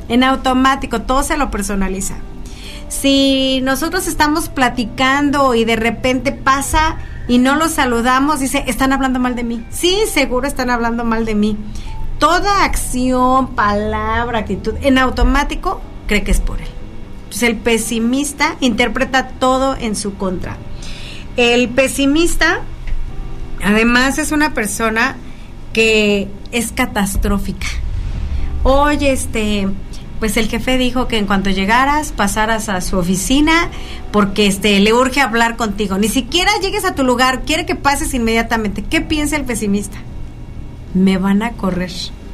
En 0.10 0.24
automático, 0.24 1.02
todo 1.02 1.24
se 1.24 1.38
lo 1.38 1.52
personaliza. 1.52 2.16
Si 2.88 3.62
nosotros 3.64 4.08
estamos 4.08 4.50
platicando 4.50 5.56
y 5.56 5.66
de 5.66 5.76
repente 5.76 6.32
pasa 6.32 6.98
y 7.28 7.40
no 7.40 7.56
lo 7.56 7.68
saludamos, 7.68 8.40
dice, 8.40 8.64
están 8.68 8.94
hablando 8.94 9.20
mal 9.20 9.36
de 9.36 9.44
mí. 9.44 9.66
Sí, 9.70 9.98
seguro 10.12 10.48
están 10.48 10.70
hablando 10.70 11.04
mal 11.04 11.26
de 11.26 11.36
mí. 11.36 11.58
Toda 12.20 12.64
acción, 12.64 13.56
palabra, 13.56 14.40
actitud, 14.40 14.76
en 14.82 14.98
automático 14.98 15.82
cree 16.08 16.24
que 16.24 16.32
es 16.32 16.40
por 16.40 16.62
él. 16.62 16.68
Entonces 17.24 17.50
el 17.50 17.58
pesimista 17.58 18.56
interpreta 18.60 19.28
todo 19.28 19.76
en 19.76 19.96
su 19.96 20.16
contra. 20.16 20.58
El 21.36 21.70
pesimista, 21.70 22.62
además, 23.64 24.20
es 24.20 24.32
una 24.32 24.54
persona 24.54 25.18
que 25.74 26.30
es 26.52 26.72
catastrófica. 26.72 27.68
Oye, 28.64 29.12
este, 29.12 29.68
pues 30.20 30.38
el 30.38 30.48
jefe 30.48 30.78
dijo 30.78 31.08
que 31.08 31.18
en 31.18 31.26
cuanto 31.26 31.50
llegaras 31.50 32.12
pasaras 32.12 32.70
a 32.70 32.82
su 32.82 32.98
oficina 32.98 33.70
porque 34.12 34.48
este 34.48 34.80
le 34.80 34.94
urge 34.94 35.22
hablar 35.22 35.56
contigo. 35.56 35.98
Ni 35.98 36.08
siquiera 36.08 36.52
llegues 36.62 36.86
a 36.86 36.96
tu 36.96 37.04
lugar, 37.04 37.44
quiere 37.44 37.66
que 37.66 37.76
pases 37.76 38.14
inmediatamente. 38.14 38.84
¿Qué 38.84 39.02
piensa 39.02 39.36
el 39.36 39.44
pesimista? 39.44 39.98
Me 40.94 41.18
van 41.18 41.44
a 41.44 41.52
correr. 41.52 41.92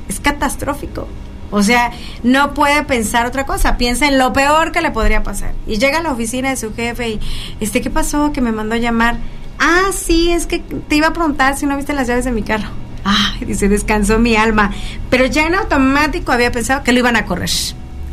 Es 0.08 0.20
catastrófico. 0.22 1.08
O 1.52 1.64
sea, 1.64 1.92
no 2.24 2.54
puede 2.54 2.84
pensar 2.84 3.26
otra 3.26 3.46
cosa, 3.46 3.78
piensa 3.78 4.08
en 4.08 4.18
lo 4.18 4.32
peor 4.32 4.72
que 4.72 4.82
le 4.82 4.92
podría 4.92 5.22
pasar. 5.22 5.54
Y 5.68 5.78
llega 5.78 6.00
a 6.00 6.02
la 6.02 6.12
oficina 6.12 6.50
de 6.50 6.56
su 6.56 6.74
jefe 6.74 7.10
y, 7.10 7.20
este, 7.60 7.82
¿qué 7.82 7.90
pasó? 7.90 8.32
Que 8.32 8.40
me 8.40 8.54
mandó 8.54 8.76
a 8.76 8.78
llamar. 8.78 9.18
Ah, 9.60 9.92
sí, 9.94 10.32
es 10.32 10.48
que 10.48 10.60
te 10.60 10.96
iba 10.96 11.08
a 11.08 11.14
preguntar 11.14 11.58
si 11.58 11.66
no 11.66 11.76
viste 11.76 11.94
las 11.94 12.08
llaves 12.08 12.24
de 12.24 12.32
mi 12.32 12.42
carro. 12.42 12.70
Ah, 13.03 13.34
dice, 13.46 13.70
descansó 13.70 14.20
mi 14.20 14.36
alma. 14.36 14.72
Pero 15.10 15.25
ya 15.25 15.48
en 15.48 15.55
automático 15.55 16.31
había 16.31 16.51
pensado 16.51 16.84
que 16.84 16.91
lo 16.91 17.00
iban 17.00 17.15
a 17.15 17.25
correr, 17.25 17.50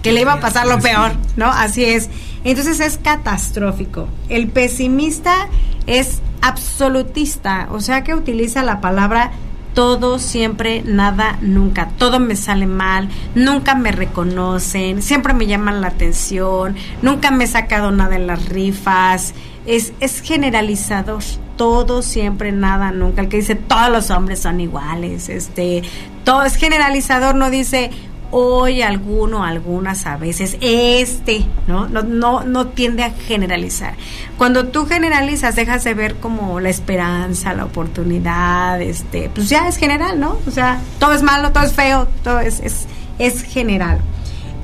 que 0.03 0.13
le 0.13 0.23
iba 0.23 0.35
a 0.35 0.41
pasar 0.41 0.67
lo 0.67 0.81
peor, 0.81 1.13
¿no? 1.37 1.47
Así 1.47 1.85
es. 1.85 2.09
Entonces 2.45 2.81
es 2.81 2.99
catastrófico. 2.99 4.09
El 4.29 4.49
pesimista 4.49 5.49
es 5.87 6.21
absolutista, 6.41 7.69
o 7.71 7.81
sea 7.81 8.05
que 8.05 8.15
utiliza 8.15 8.63
la 8.63 8.81
palabra 8.81 9.33
todo, 9.79 10.19
siempre, 10.19 10.83
nada, 10.85 11.39
nunca. 11.41 11.91
Todo 11.99 12.19
me 12.19 12.35
sale 12.35 12.67
mal, 12.67 13.09
nunca 13.37 13.77
me 13.77 13.93
reconocen, 13.93 15.03
siempre 15.03 15.35
me 15.35 15.47
llaman 15.47 15.81
la 15.81 15.87
atención, 15.87 16.75
nunca 17.01 17.31
me 17.31 17.45
he 17.45 17.47
sacado 17.47 17.93
nada 17.93 18.17
en 18.17 18.27
las 18.27 18.49
rifas. 18.49 19.35
Es, 19.67 19.93
es 20.01 20.21
generalizador, 20.21 21.23
todo, 21.57 22.03
siempre, 22.03 22.51
nada, 22.51 22.91
nunca. 22.91 23.23
El 23.23 23.29
que 23.29 23.37
dice 23.37 23.55
todos 23.55 23.89
los 23.91 24.11
hombres 24.11 24.41
son 24.41 24.59
iguales, 24.59 25.29
este, 25.29 25.83
todo 26.25 26.43
es 26.43 26.57
generalizador, 26.57 27.37
no 27.37 27.49
dice 27.49 27.93
hoy 28.31 28.83
alguno, 28.83 29.45
algunas 29.45 30.07
a 30.07 30.17
veces, 30.17 30.57
este, 30.61 31.47
¿no? 31.67 31.89
No, 31.89 32.03
no, 32.03 32.45
no 32.45 32.67
tiende 32.69 33.03
a 33.03 33.11
generalizar. 33.11 33.95
Cuando 34.37 34.69
tú 34.69 34.87
generalizas, 34.87 35.57
dejas 35.57 35.85
de 35.85 35.95
ver 35.95 36.17
como 36.17 36.61
la 36.61 36.69
esperanza, 36.69 37.55
la 37.55 37.65
oportunidad, 37.65 38.81
este, 38.83 39.31
pues 39.35 39.49
ya 39.49 39.69
es 39.69 39.77
general, 39.77 40.21
¿no? 40.21 40.39
O 40.47 40.51
sea, 40.51 40.81
todo 40.99 41.15
es 41.15 41.23
malo, 41.23 41.53
todo 41.53 41.65
es 41.65 41.73
feo, 41.73 42.09
todo 42.23 42.41
es, 42.41 42.61
es, 42.61 42.87
es 43.19 43.43
general. 43.43 44.01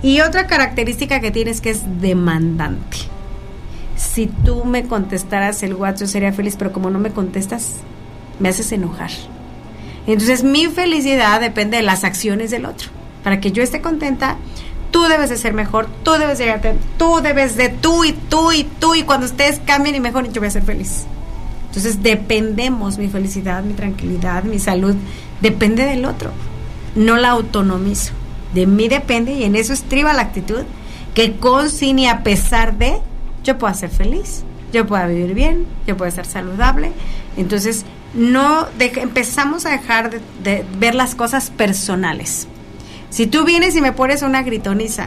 Y 0.02 0.20
otra 0.20 0.46
característica 0.46 1.20
que 1.20 1.30
tienes 1.30 1.60
que 1.60 1.70
es 1.70 1.82
demandante. 2.00 2.98
Si 3.96 4.26
tú 4.26 4.64
me 4.64 4.84
contestaras 4.84 5.62
el 5.62 5.74
WhatsApp 5.74 6.08
sería 6.08 6.32
feliz, 6.32 6.56
pero 6.58 6.72
como 6.72 6.90
no 6.90 6.98
me 6.98 7.10
contestas, 7.10 7.76
me 8.38 8.50
haces 8.50 8.72
enojar. 8.72 9.10
Entonces 10.06 10.44
mi 10.44 10.66
felicidad 10.66 11.40
depende 11.40 11.78
de 11.78 11.82
las 11.82 12.04
acciones 12.04 12.50
del 12.50 12.66
otro. 12.66 12.90
Para 13.24 13.40
que 13.40 13.50
yo 13.50 13.62
esté 13.62 13.80
contenta, 13.80 14.36
tú 14.90 15.02
debes 15.04 15.30
de 15.30 15.36
ser 15.36 15.54
mejor, 15.54 15.88
tú 16.04 16.12
debes 16.12 16.38
de 16.38 16.44
llegarte, 16.44 16.74
tú 16.98 17.20
debes 17.22 17.56
de 17.56 17.70
tú 17.70 18.04
y 18.04 18.12
tú 18.12 18.52
y 18.52 18.64
tú 18.64 18.94
y 18.94 19.02
cuando 19.02 19.26
ustedes 19.26 19.60
cambien 19.66 19.96
y 19.96 20.00
mejoren, 20.00 20.32
yo 20.32 20.40
voy 20.40 20.48
a 20.48 20.52
ser 20.52 20.62
feliz. 20.62 21.06
Entonces 21.68 22.02
dependemos, 22.02 22.98
mi 22.98 23.08
felicidad, 23.08 23.64
mi 23.64 23.74
tranquilidad, 23.74 24.44
mi 24.44 24.58
salud, 24.60 24.94
depende 25.40 25.84
del 25.86 26.04
otro. 26.04 26.30
No 26.94 27.16
la 27.16 27.30
autonomizo. 27.30 28.12
De 28.54 28.66
mí 28.68 28.86
depende 28.86 29.32
y 29.32 29.42
en 29.42 29.56
eso 29.56 29.72
estriba 29.72 30.12
la 30.12 30.22
actitud 30.22 30.62
que 31.14 31.36
con, 31.36 31.70
sin 31.70 31.98
y 31.98 32.06
a 32.06 32.22
pesar 32.22 32.78
de, 32.78 32.98
yo 33.42 33.58
pueda 33.58 33.74
ser 33.74 33.90
feliz, 33.90 34.44
yo 34.72 34.86
pueda 34.86 35.06
vivir 35.08 35.34
bien, 35.34 35.66
yo 35.86 35.96
pueda 35.96 36.08
estar 36.10 36.26
saludable. 36.26 36.92
Entonces, 37.36 37.84
no 38.14 38.66
deje- 38.78 39.00
empezamos 39.02 39.66
a 39.66 39.70
dejar 39.70 40.10
de, 40.10 40.20
de 40.44 40.64
ver 40.78 40.94
las 40.94 41.16
cosas 41.16 41.50
personales. 41.50 42.46
Si 43.14 43.28
tú 43.28 43.44
vienes 43.44 43.76
y 43.76 43.80
me 43.80 43.92
pones 43.92 44.22
una 44.22 44.42
gritoniza, 44.42 45.06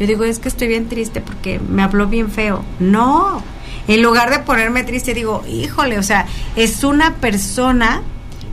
yo 0.00 0.06
digo, 0.06 0.24
es 0.24 0.38
que 0.38 0.48
estoy 0.48 0.66
bien 0.66 0.88
triste 0.88 1.20
porque 1.20 1.58
me 1.58 1.82
habló 1.82 2.06
bien 2.06 2.30
feo. 2.30 2.64
No, 2.80 3.42
en 3.86 4.02
lugar 4.02 4.30
de 4.30 4.38
ponerme 4.38 4.82
triste, 4.82 5.12
digo, 5.12 5.42
híjole, 5.46 5.98
o 5.98 6.02
sea, 6.02 6.24
es 6.56 6.84
una 6.84 7.16
persona 7.16 8.00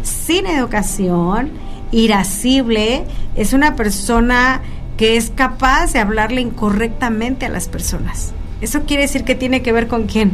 sin 0.04 0.46
educación, 0.46 1.52
irascible, 1.94 3.06
es 3.38 3.54
una 3.54 3.78
persona 3.78 4.60
que 4.98 5.16
es 5.16 5.32
capaz 5.34 5.94
de 5.94 6.00
hablarle 6.00 6.42
incorrectamente 6.42 7.46
a 7.46 7.50
las 7.50 7.70
personas. 7.70 8.34
Eso 8.60 8.82
quiere 8.82 9.04
decir 9.04 9.24
que 9.24 9.36
tiene 9.36 9.62
que 9.62 9.72
ver 9.72 9.88
con 9.88 10.06
quién? 10.06 10.34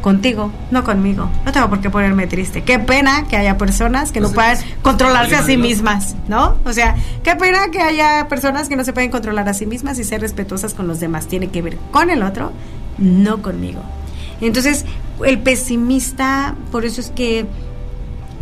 Contigo, 0.00 0.52
no 0.70 0.84
conmigo. 0.84 1.28
No 1.44 1.52
tengo 1.52 1.68
por 1.68 1.80
qué 1.80 1.90
ponerme 1.90 2.26
triste. 2.26 2.62
Qué 2.62 2.78
pena 2.78 3.26
que 3.28 3.36
haya 3.36 3.58
personas 3.58 4.12
que 4.12 4.20
no 4.20 4.30
puedan 4.30 4.58
controlarse 4.82 5.36
a 5.36 5.42
sí 5.42 5.56
mismas, 5.56 6.16
¿no? 6.28 6.56
O 6.64 6.72
sea, 6.72 6.96
qué 7.22 7.34
pena 7.36 7.70
que 7.70 7.80
haya 7.80 8.28
personas 8.28 8.68
que 8.68 8.76
no 8.76 8.84
se 8.84 8.92
pueden 8.92 9.10
controlar 9.10 9.48
a 9.48 9.54
sí 9.54 9.66
mismas 9.66 9.98
y 9.98 10.04
ser 10.04 10.20
respetuosas 10.20 10.74
con 10.74 10.86
los 10.86 11.00
demás. 11.00 11.26
Tiene 11.26 11.48
que 11.48 11.62
ver 11.62 11.76
con 11.90 12.10
el 12.10 12.22
otro, 12.22 12.52
no 12.98 13.42
conmigo. 13.42 13.82
Entonces, 14.40 14.84
el 15.24 15.40
pesimista, 15.40 16.54
por 16.70 16.84
eso 16.84 17.00
es 17.00 17.10
que 17.10 17.46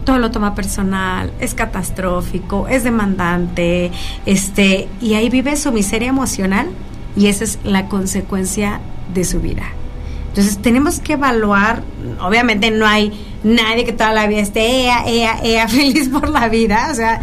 todo 0.05 0.19
lo 0.19 0.31
toma 0.31 0.55
personal, 0.55 1.33
es 1.41 1.55
catastrófico, 1.55 2.69
es 2.69 2.85
demandante, 2.85 3.91
este, 4.25 4.89
y 5.01 5.15
ahí 5.15 5.29
vive 5.29 5.57
su 5.57 5.73
miseria 5.73 6.09
emocional 6.09 6.69
y 7.17 7.27
esa 7.27 7.45
es 7.45 7.59
la 7.65 7.89
consecuencia 7.89 8.81
de 9.13 9.25
su 9.25 9.41
vida. 9.41 9.65
Entonces 10.37 10.59
tenemos 10.59 11.00
que 11.00 11.14
evaluar, 11.14 11.83
obviamente 12.21 12.71
no 12.71 12.87
hay 12.87 13.11
nadie 13.43 13.87
que 13.87 13.95
toda 13.95 14.12
la 14.12 14.26
vida 14.26 14.40
esté 14.40 14.83
ea, 14.83 15.02
ea, 15.07 15.40
ea, 15.43 15.66
feliz 15.69 16.11
por 16.11 16.28
la 16.28 16.50
vida, 16.50 16.88
o 16.93 16.95
sea, 16.95 17.23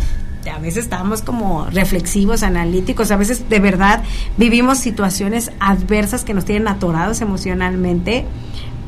a 0.51 0.57
veces 0.57 0.85
estamos 0.85 1.21
como 1.21 1.65
reflexivos, 1.65 2.41
analíticos, 2.41 3.11
a 3.11 3.15
veces 3.15 3.47
de 3.49 3.59
verdad 3.59 4.01
vivimos 4.35 4.79
situaciones 4.79 5.51
adversas 5.59 6.23
que 6.25 6.33
nos 6.33 6.43
tienen 6.43 6.67
atorados 6.67 7.21
emocionalmente, 7.21 8.25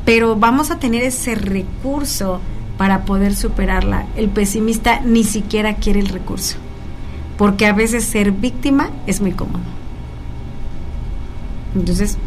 pero 0.04 0.34
vamos 0.34 0.72
a 0.72 0.80
tener 0.80 1.04
ese 1.04 1.36
recurso 1.36 2.40
para 2.78 3.04
poder 3.04 3.36
superarla. 3.36 4.06
El 4.16 4.28
pesimista 4.28 5.02
ni 5.02 5.22
siquiera 5.22 5.76
quiere 5.76 6.00
el 6.00 6.08
recurso, 6.08 6.56
porque 7.38 7.66
a 7.66 7.72
veces 7.72 8.02
ser 8.02 8.32
víctima 8.32 8.90
es 9.06 9.20
muy 9.20 9.30
cómodo. 9.30 9.62
Entonces, 11.76 12.18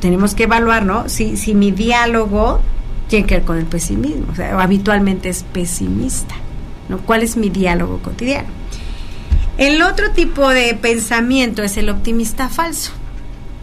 tenemos 0.00 0.34
que 0.34 0.44
evaluar, 0.44 0.84
¿no? 0.84 1.08
Si, 1.08 1.36
si 1.36 1.54
mi 1.54 1.70
diálogo 1.70 2.60
tiene 3.08 3.26
que 3.26 3.36
ver 3.36 3.44
con 3.44 3.58
el 3.58 3.66
pesimismo, 3.66 4.26
o 4.32 4.34
sea, 4.34 4.60
habitualmente 4.60 5.28
es 5.28 5.42
pesimista, 5.44 6.34
¿no? 6.88 6.98
¿Cuál 6.98 7.22
es 7.22 7.36
mi 7.36 7.50
diálogo 7.50 7.98
cotidiano? 7.98 8.48
El 9.58 9.80
otro 9.82 10.10
tipo 10.10 10.48
de 10.50 10.74
pensamiento 10.74 11.62
es 11.62 11.76
el 11.76 11.88
optimista 11.88 12.48
falso, 12.48 12.92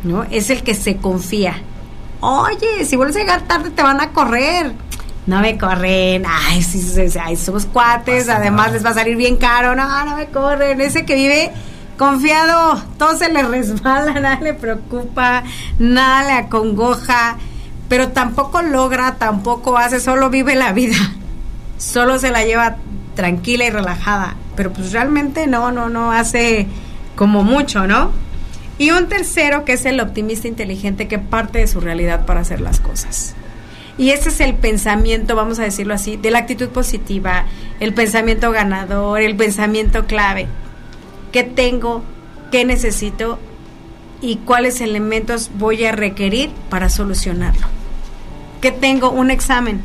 ¿no? 0.04 0.24
Es 0.32 0.50
el 0.50 0.64
que 0.64 0.74
se 0.74 0.98
confía. 0.98 1.62
Oye, 2.20 2.86
si 2.86 2.96
vuelves 2.96 3.18
a 3.18 3.20
llegar 3.20 3.42
tarde 3.42 3.70
te 3.70 3.84
van 3.84 4.02
a 4.02 4.10
correr. 4.10 4.72
No 5.26 5.40
me 5.40 5.58
corren. 5.58 6.24
Ay, 6.28 6.62
sí, 6.64 6.82
sí, 6.82 7.10
sí, 7.10 7.20
ay, 7.22 7.36
somos 7.36 7.66
cuates. 7.66 8.28
Además 8.28 8.74
les 8.74 8.84
va 8.84 8.90
a 8.90 8.94
salir 8.94 9.16
bien 9.16 9.38
caro. 9.38 9.76
No, 9.76 10.06
no 10.06 10.16
me 10.16 10.28
corren. 10.28 10.82
Ese 10.82 11.06
que 11.06 11.16
vive 11.16 11.52
confiado, 11.98 12.82
todo 12.98 13.18
se 13.18 13.32
le 13.32 13.44
resbala, 13.44 14.14
nada 14.20 14.40
le 14.42 14.54
preocupa, 14.54 15.44
nada 15.80 16.24
le 16.24 16.34
acongoja, 16.34 17.38
pero 17.90 18.10
tampoco 18.10 18.62
logra, 18.62 19.16
tampoco 19.16 19.78
hace, 19.78 20.00
solo 20.00 20.30
vive 20.30 20.56
la 20.56 20.74
vida. 20.74 20.98
Solo 21.78 22.18
se 22.18 22.32
la 22.32 22.46
lleva 22.46 22.78
tranquila 23.14 23.66
y 23.66 23.70
relajada, 23.70 24.36
pero 24.56 24.72
pues 24.72 24.94
realmente 24.94 25.48
no, 25.48 25.72
no, 25.72 25.90
no 25.90 26.14
hace 26.14 26.68
como 27.16 27.44
mucho, 27.44 27.88
¿no? 27.88 28.12
Y 28.78 28.92
un 28.92 29.08
tercero 29.08 29.66
que 29.66 29.74
es 29.74 29.86
el 29.86 30.00
optimista 30.00 30.48
inteligente 30.48 31.08
que 31.08 31.20
parte 31.20 31.60
de 31.60 31.68
su 31.68 31.82
realidad 31.82 32.26
para 32.26 32.42
hacer 32.42 32.62
las 32.62 32.80
cosas. 32.80 33.36
Y 33.98 34.10
ese 34.10 34.30
es 34.30 34.40
el 34.40 34.56
pensamiento, 34.56 35.36
vamos 35.36 35.60
a 35.60 35.64
decirlo 35.64 35.94
así, 35.94 36.18
de 36.18 36.32
la 36.32 36.40
actitud 36.40 36.70
positiva, 36.70 37.46
el 37.80 37.94
pensamiento 37.94 38.52
ganador, 38.52 39.22
el 39.22 39.36
pensamiento 39.36 40.06
clave. 40.06 40.48
¿Qué 41.34 41.44
tengo? 41.44 42.04
¿Qué 42.52 42.64
necesito? 42.64 43.40
¿Y 44.22 44.38
cuáles 44.38 44.82
elementos 44.82 45.50
voy 45.58 45.84
a 45.84 45.92
requerir 45.92 46.52
para 46.70 46.90
solucionarlo? 46.90 47.66
¿Qué 48.62 48.72
tengo? 48.72 49.10
Un 49.10 49.32
examen. 49.32 49.82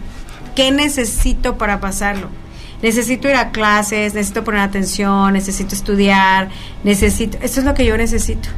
¿Qué 0.55 0.71
necesito 0.71 1.57
para 1.57 1.81
pasarlo? 1.81 2.29
Necesito 2.83 3.29
ir 3.29 3.35
a 3.35 3.51
clases, 3.51 4.13
necesito 4.13 4.45
poner 4.45 4.61
atención, 4.61 5.33
necesito 5.33 5.75
estudiar, 5.75 6.51
necesito... 6.85 7.39
Esto 7.41 7.61
es 7.61 7.67
lo 7.67 7.73
que 7.73 7.87
yo 7.87 7.97
necesito. 7.97 8.51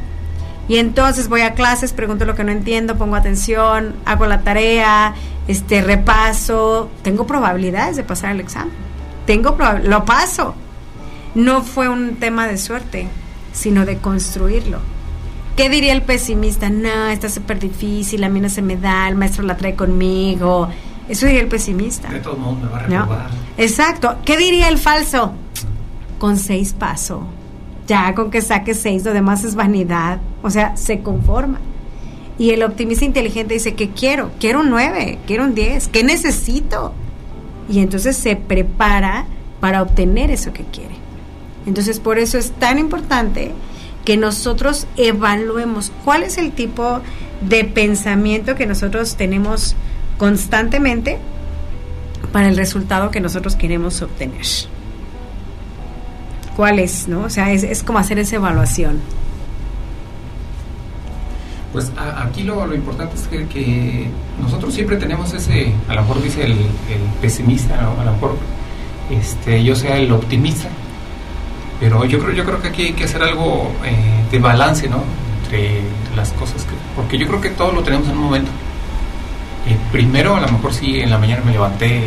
Y 0.67 0.75
entonces 0.75 1.29
voy 1.29 1.41
a 1.41 1.53
clases, 1.53 1.93
pregunto 1.93 2.25
lo 2.25 2.35
que 2.35 2.43
no 2.43 2.51
entiendo, 2.51 2.97
pongo 2.97 3.15
atención, 3.15 3.95
hago 4.03 4.25
la 4.25 4.41
tarea, 4.41 5.15
este 5.47 5.81
repaso, 5.81 6.91
tengo 7.03 7.25
probabilidades 7.25 7.95
de 7.95 8.03
pasar 8.03 8.31
el 8.31 8.41
examen. 8.41 8.73
Tengo 9.25 9.57
lo 9.83 10.03
paso. 10.03 10.55
No 11.35 11.63
fue 11.63 11.89
un 11.89 12.15
tema 12.15 12.47
de 12.47 12.57
suerte, 12.57 13.07
sino 13.53 13.85
de 13.85 13.97
construirlo. 13.97 14.79
¿Qué 15.55 15.69
diría 15.69 15.93
el 15.93 16.01
pesimista? 16.01 16.69
No, 16.69 17.07
está 17.07 17.29
súper 17.29 17.59
difícil, 17.59 18.23
a 18.23 18.29
mí 18.29 18.39
no 18.39 18.49
se 18.49 18.61
me 18.61 18.77
da, 18.77 19.07
el 19.07 19.15
maestro 19.15 19.43
la 19.43 19.57
trae 19.57 19.75
conmigo. 19.75 20.69
Eso 21.07 21.25
diría 21.25 21.41
el 21.41 21.47
pesimista. 21.47 22.09
De 22.09 22.19
todos 22.19 22.37
modos 22.39 22.59
me 22.59 22.69
va 22.69 22.79
a. 22.79 23.29
Exacto. 23.57 24.15
¿Qué 24.23 24.37
diría 24.37 24.69
el 24.69 24.77
falso? 24.77 25.33
Con 26.19 26.37
seis 26.37 26.73
paso. 26.73 27.23
Ya 27.87 28.13
con 28.15 28.31
que 28.31 28.41
saque 28.41 28.73
seis, 28.73 29.03
lo 29.03 29.13
demás 29.13 29.43
es 29.43 29.55
vanidad. 29.55 30.19
O 30.41 30.49
sea, 30.49 30.77
se 30.77 31.01
conforma. 31.01 31.59
Y 32.37 32.51
el 32.51 32.63
optimista 32.63 33.05
inteligente 33.05 33.53
dice, 33.53 33.75
¿qué 33.75 33.89
quiero? 33.89 34.31
Quiero 34.39 34.61
un 34.61 34.69
nueve, 34.69 35.19
quiero 35.27 35.43
un 35.43 35.53
diez. 35.53 35.87
¿Qué 35.89 36.03
necesito? 36.03 36.93
Y 37.69 37.79
entonces 37.79 38.15
se 38.15 38.35
prepara 38.35 39.25
para 39.59 39.81
obtener 39.81 40.31
eso 40.31 40.53
que 40.53 40.63
quiere. 40.63 40.95
Entonces, 41.65 41.99
por 41.99 42.17
eso 42.19 42.37
es 42.37 42.51
tan 42.51 42.79
importante 42.79 43.51
que 44.05 44.17
nosotros 44.17 44.87
evaluemos 44.97 45.91
cuál 46.03 46.23
es 46.23 46.37
el 46.37 46.51
tipo 46.51 47.01
de 47.47 47.63
pensamiento 47.65 48.55
que 48.55 48.65
nosotros 48.65 49.15
tenemos 49.15 49.75
constantemente 50.17 51.19
para 52.31 52.49
el 52.49 52.57
resultado 52.57 53.11
que 53.11 53.19
nosotros 53.19 53.55
queremos 53.55 54.01
obtener. 54.01 54.45
¿Cuál 56.55 56.79
es? 56.79 57.07
¿no? 57.07 57.21
O 57.21 57.29
sea, 57.29 57.51
es, 57.51 57.83
como 57.83 57.99
hacer 57.99 58.19
esa 58.19 58.35
evaluación. 58.37 58.99
Pues 61.73 61.91
a- 61.97 62.23
aquí 62.23 62.43
lo, 62.43 62.65
lo 62.67 62.75
importante 62.75 63.15
es 63.15 63.27
que, 63.27 64.07
nosotros 64.41 64.73
siempre 64.73 64.97
tenemos 64.97 65.33
ese, 65.33 65.73
a 65.87 65.93
lo 65.95 66.01
mejor 66.01 66.21
dice 66.21 66.43
el, 66.43 66.57
pesimista, 67.21 67.79
¿no? 67.81 67.99
a 68.01 68.05
lo 68.05 68.11
mejor 68.13 68.37
este, 69.09 69.63
yo 69.63 69.75
sea 69.75 69.97
el 69.97 70.11
optimista, 70.11 70.67
pero 71.81 72.05
yo 72.05 72.19
creo, 72.19 72.31
yo 72.33 72.45
creo 72.45 72.61
que 72.61 72.67
aquí 72.69 72.81
hay 72.83 72.93
que 72.93 73.03
hacer 73.03 73.21
algo 73.23 73.69
eh, 73.83 74.23
de 74.31 74.39
balance, 74.39 74.87
¿no? 74.87 75.03
Entre 75.43 75.81
las 76.15 76.31
cosas, 76.33 76.63
que, 76.63 76.71
porque 76.95 77.17
yo 77.17 77.27
creo 77.27 77.41
que 77.41 77.49
todo 77.49 77.73
lo 77.73 77.81
tenemos 77.83 78.07
en 78.07 78.13
un 78.17 78.23
momento. 78.23 78.51
Eh, 79.67 79.75
primero, 79.91 80.35
a 80.37 80.39
lo 80.41 80.47
mejor 80.49 80.73
sí, 80.73 81.01
en 81.01 81.09
la 81.09 81.17
mañana 81.17 81.41
me 81.43 81.51
levanté 81.51 82.03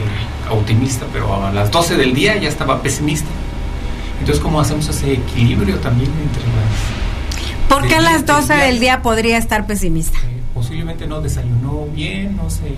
optimista, 0.51 1.05
pero 1.13 1.45
a 1.45 1.53
las 1.53 1.71
12 1.71 1.97
del 1.97 2.15
día 2.15 2.37
ya 2.37 2.49
estaba 2.49 2.81
pesimista. 2.83 3.29
Entonces, 4.21 4.43
¿cómo 4.43 4.61
hacemos 4.61 4.89
ese 4.89 5.13
equilibrio 5.15 5.77
también 5.77 6.11
entre 6.23 6.43
las... 6.43 7.69
¿Por 7.69 7.87
qué 7.89 7.95
a 7.95 7.99
del 7.99 8.05
las 8.05 8.25
día- 8.25 8.35
12 8.37 8.55
del 8.55 8.81
día 8.81 9.03
podría 9.03 9.37
estar 9.39 9.67
pesimista? 9.67 10.17
eh, 10.19 10.41
posiblemente 10.55 11.07
no 11.07 11.21
desayunó 11.21 11.87
bien, 11.95 12.37
no 12.37 12.49
sé, 12.49 12.75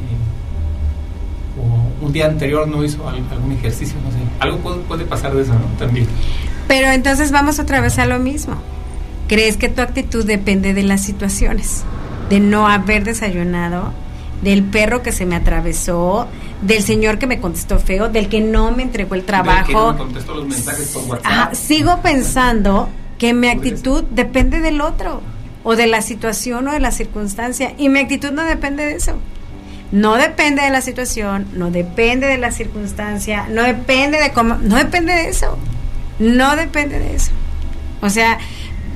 o 1.60 1.85
un 2.00 2.12
día 2.12 2.26
anterior 2.26 2.66
no 2.68 2.84
hizo 2.84 3.08
al- 3.08 3.24
algún 3.30 3.52
ejercicio, 3.52 3.96
no 4.04 4.10
sé. 4.10 4.16
Algo 4.40 4.58
puede, 4.58 4.78
puede 4.80 5.04
pasar 5.04 5.34
de 5.34 5.42
eso, 5.42 5.54
¿no? 5.54 5.60
También. 5.78 6.06
Pero 6.68 6.88
entonces 6.90 7.30
vamos 7.32 7.58
otra 7.58 7.80
vez 7.80 7.98
a 7.98 8.06
lo 8.06 8.18
mismo. 8.18 8.54
¿Crees 9.28 9.56
que 9.56 9.68
tu 9.68 9.80
actitud 9.82 10.24
depende 10.24 10.74
de 10.74 10.82
las 10.82 11.00
situaciones? 11.02 11.84
De 12.30 12.38
no 12.40 12.68
haber 12.68 13.04
desayunado, 13.04 13.92
del 14.42 14.62
perro 14.64 15.02
que 15.02 15.12
se 15.12 15.26
me 15.26 15.34
atravesó, 15.36 16.26
del 16.62 16.82
señor 16.82 17.18
que 17.18 17.26
me 17.26 17.40
contestó 17.40 17.78
feo, 17.78 18.08
del 18.08 18.28
que 18.28 18.40
no 18.40 18.70
me 18.72 18.82
entregó 18.82 19.14
el 19.14 19.20
Del 19.22 19.26
que 19.26 19.32
no 19.36 19.42
trabajo. 19.44 19.92
me 19.92 19.98
contestó 19.98 20.34
los 20.34 20.46
mensajes 20.46 20.88
por 20.88 21.04
WhatsApp. 21.04 21.26
Ajá, 21.26 21.54
sigo 21.54 22.00
pensando 22.02 22.88
que 23.18 23.32
mi 23.32 23.48
actitud 23.48 24.04
depende 24.10 24.60
del 24.60 24.80
otro, 24.80 25.22
o 25.64 25.74
de 25.74 25.86
la 25.88 26.02
situación 26.02 26.68
o 26.68 26.72
de 26.72 26.80
la 26.80 26.90
circunstancia, 26.92 27.72
y 27.78 27.88
mi 27.88 27.98
actitud 28.00 28.30
no 28.30 28.42
depende 28.44 28.84
de 28.84 28.94
eso. 28.94 29.14
No 29.92 30.16
depende 30.16 30.62
de 30.62 30.70
la 30.70 30.80
situación, 30.80 31.46
no 31.52 31.70
depende 31.70 32.26
de 32.26 32.38
la 32.38 32.50
circunstancia, 32.50 33.46
no 33.48 33.62
depende 33.62 34.18
de 34.18 34.32
cómo, 34.32 34.56
no 34.56 34.76
depende 34.76 35.12
de 35.12 35.28
eso. 35.28 35.56
No 36.18 36.56
depende 36.56 36.98
de 36.98 37.14
eso. 37.14 37.30
O 38.00 38.10
sea, 38.10 38.38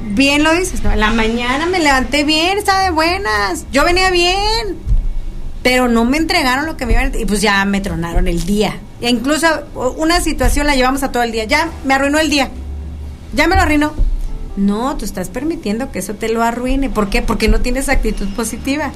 bien 0.02 0.42
lo 0.42 0.52
dices, 0.54 0.82
¿no? 0.82 0.94
La 0.96 1.10
mañana 1.10 1.66
me 1.66 1.78
levanté 1.78 2.24
bien, 2.24 2.58
estaba 2.58 2.82
de 2.82 2.90
buenas, 2.90 3.66
yo 3.70 3.84
venía 3.84 4.10
bien, 4.10 4.76
pero 5.62 5.88
no 5.88 6.04
me 6.04 6.16
entregaron 6.16 6.66
lo 6.66 6.76
que 6.76 6.86
me 6.86 6.94
iban 6.94 7.12
y 7.18 7.24
pues 7.24 7.40
ya 7.40 7.64
me 7.64 7.80
tronaron 7.80 8.26
el 8.28 8.44
día. 8.44 8.78
E 9.00 9.10
incluso 9.10 9.46
una 9.96 10.20
situación 10.20 10.66
la 10.66 10.74
llevamos 10.74 11.02
a 11.02 11.12
todo 11.12 11.22
el 11.22 11.32
día, 11.32 11.44
ya 11.44 11.68
me 11.84 11.94
arruinó 11.94 12.18
el 12.18 12.30
día, 12.30 12.50
ya 13.34 13.46
me 13.46 13.54
lo 13.54 13.62
arruinó. 13.62 13.92
No, 14.56 14.96
tú 14.96 15.04
estás 15.04 15.28
permitiendo 15.28 15.92
que 15.92 16.00
eso 16.00 16.14
te 16.14 16.28
lo 16.28 16.42
arruine. 16.42 16.90
¿Por 16.90 17.08
qué? 17.08 17.22
Porque 17.22 17.48
no 17.48 17.60
tienes 17.60 17.88
actitud 17.88 18.28
positiva. 18.34 18.92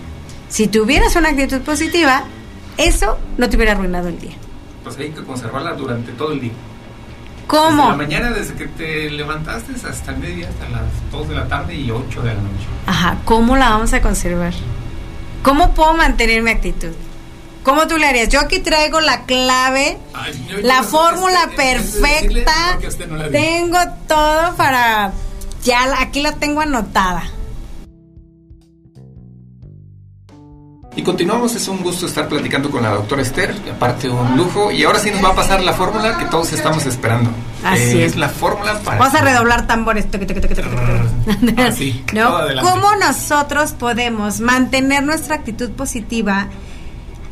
Si 0.55 0.69
tuvieras 0.69 1.17
una 1.17 1.31
actitud 1.31 1.62
positiva, 1.62 2.23
eso 2.77 3.19
no 3.38 3.51
te 3.51 3.57
hubiera 3.57 3.73
arruinado 3.73 4.07
el 4.07 4.21
día. 4.21 4.37
Pues 4.85 4.97
hay 4.99 5.11
que 5.11 5.25
conservarla 5.25 5.73
durante 5.73 6.12
todo 6.12 6.31
el 6.31 6.43
día. 6.43 6.53
¿Cómo? 7.49 7.83
Desde 7.83 7.88
la 7.88 7.97
mañana, 7.97 8.31
desde 8.31 8.55
que 8.55 8.69
te 8.69 9.11
levantaste 9.11 9.73
hasta 9.85 10.12
el 10.12 10.19
mediodía, 10.19 10.49
hasta 10.51 10.69
las 10.69 10.83
2 11.11 11.29
de 11.29 11.35
la 11.35 11.49
tarde 11.49 11.75
y 11.75 11.90
8 11.90 12.23
de 12.23 12.29
la 12.29 12.35
noche. 12.40 12.67
Ajá, 12.87 13.17
¿cómo 13.25 13.57
la 13.57 13.71
vamos 13.71 13.95
a 13.95 14.01
conservar? 14.01 14.53
¿Cómo 15.43 15.75
puedo 15.75 15.95
mantener 15.95 16.40
mi 16.40 16.53
actitud? 16.53 16.93
¿Cómo 17.64 17.88
tú 17.88 17.99
le 17.99 18.07
harías? 18.07 18.29
Yo 18.29 18.38
aquí 18.38 18.61
traigo 18.61 19.01
la 19.01 19.25
clave, 19.25 19.99
la 20.62 20.85
fórmula 20.85 21.51
perfecta. 21.57 22.79
tengo 23.33 23.79
todo 24.07 24.55
para... 24.55 25.11
Ya 25.64 26.01
aquí 26.01 26.23
la 26.23 26.37
tengo 26.37 26.61
anotada. 26.61 27.25
Y 30.96 31.02
continuamos, 31.02 31.57
es 31.57 31.66
un 31.66 31.83
gusto 31.83 32.07
estar 32.07 32.28
platicando 32.28 32.70
con 32.70 32.85
la 32.85 32.90
doctora 32.90 33.22
Esther, 33.22 33.52
aparte 33.74 34.09
un 34.09 34.37
lujo. 34.37 34.70
Y 34.70 34.85
ahora 34.85 35.00
sí 35.00 35.11
nos 35.11 35.24
va 35.24 35.30
a 35.30 35.35
pasar 35.35 35.61
la 35.62 35.72
fórmula 35.72 36.16
que 36.18 36.26
todos 36.26 36.52
estamos 36.52 36.87
esperando. 36.87 37.30
Así 37.64 38.00
es. 38.00 38.14
la 38.14 38.28
fórmula 38.28 38.78
para... 38.80 38.98
Vamos 38.98 39.14
a 39.14 39.22
redoblar 39.22 39.66
tambores. 39.66 40.07
Así, 41.57 42.04
¿No? 42.14 42.38
¿Cómo 42.62 42.94
nosotros 42.96 43.72
podemos 43.72 44.38
mantener 44.38 45.02
nuestra 45.02 45.35
actitud 45.35 45.70
positiva 45.70 46.48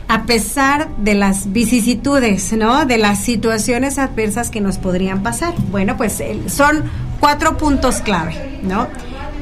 a 0.09 0.25
pesar 0.25 0.89
de 0.99 1.15
las 1.15 1.53
vicisitudes, 1.53 2.53
¿no? 2.53 2.85
De 2.85 2.99
las 2.99 3.23
situaciones 3.23 3.99
adversas 3.99 4.51
que 4.51 4.61
nos 4.61 4.79
podrían 4.79 5.23
pasar. 5.23 5.55
Bueno, 5.71 5.97
pues 5.97 6.21
son 6.49 6.85
cuatro 7.21 7.57
puntos 7.57 8.01
clave, 8.01 8.61
¿no? 8.63 8.89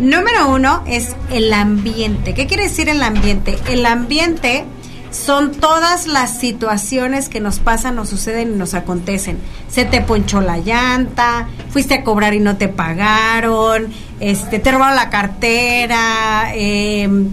Número 0.00 0.48
uno 0.48 0.82
es 0.86 1.14
el 1.30 1.52
ambiente. 1.52 2.32
¿Qué 2.32 2.46
quiere 2.46 2.62
decir 2.62 2.88
el 2.88 3.02
ambiente? 3.02 3.58
El 3.68 3.84
ambiente 3.84 4.64
son 5.10 5.52
todas 5.52 6.06
las 6.06 6.38
situaciones 6.38 7.28
que 7.28 7.38
nos 7.38 7.58
pasan, 7.58 7.96
nos 7.96 8.08
suceden 8.08 8.54
y 8.54 8.56
nos 8.56 8.72
acontecen. 8.72 9.38
Se 9.68 9.84
te 9.84 10.00
ponchó 10.00 10.40
la 10.40 10.56
llanta, 10.56 11.48
fuiste 11.68 11.96
a 11.96 12.02
cobrar 12.02 12.32
y 12.32 12.40
no 12.40 12.56
te 12.56 12.68
pagaron, 12.68 13.92
este, 14.20 14.58
te 14.58 14.72
robaron 14.72 14.96
la 14.96 15.10
cartera, 15.10 16.54
em, 16.54 17.28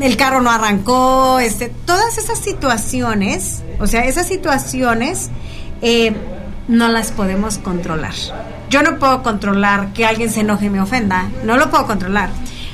el 0.00 0.16
carro 0.16 0.40
no 0.42 0.50
arrancó, 0.52 1.40
este, 1.40 1.72
todas 1.86 2.18
esas 2.18 2.38
situaciones, 2.38 3.64
o 3.80 3.88
sea, 3.88 4.04
esas 4.04 4.28
situaciones 4.28 5.30
eh, 5.82 6.14
no 6.68 6.86
las 6.86 7.10
podemos 7.10 7.58
controlar. 7.58 8.14
Yo 8.70 8.84
no 8.84 9.00
puedo 9.00 9.24
controlar 9.24 9.92
que 9.92 10.06
alguien 10.06 10.30
se 10.30 10.40
enoje 10.40 10.66
y 10.66 10.70
me 10.70 10.80
ofenda. 10.80 11.28
No 11.44 11.56
lo 11.56 11.70
puedo 11.70 11.88
controlar. 11.88 12.30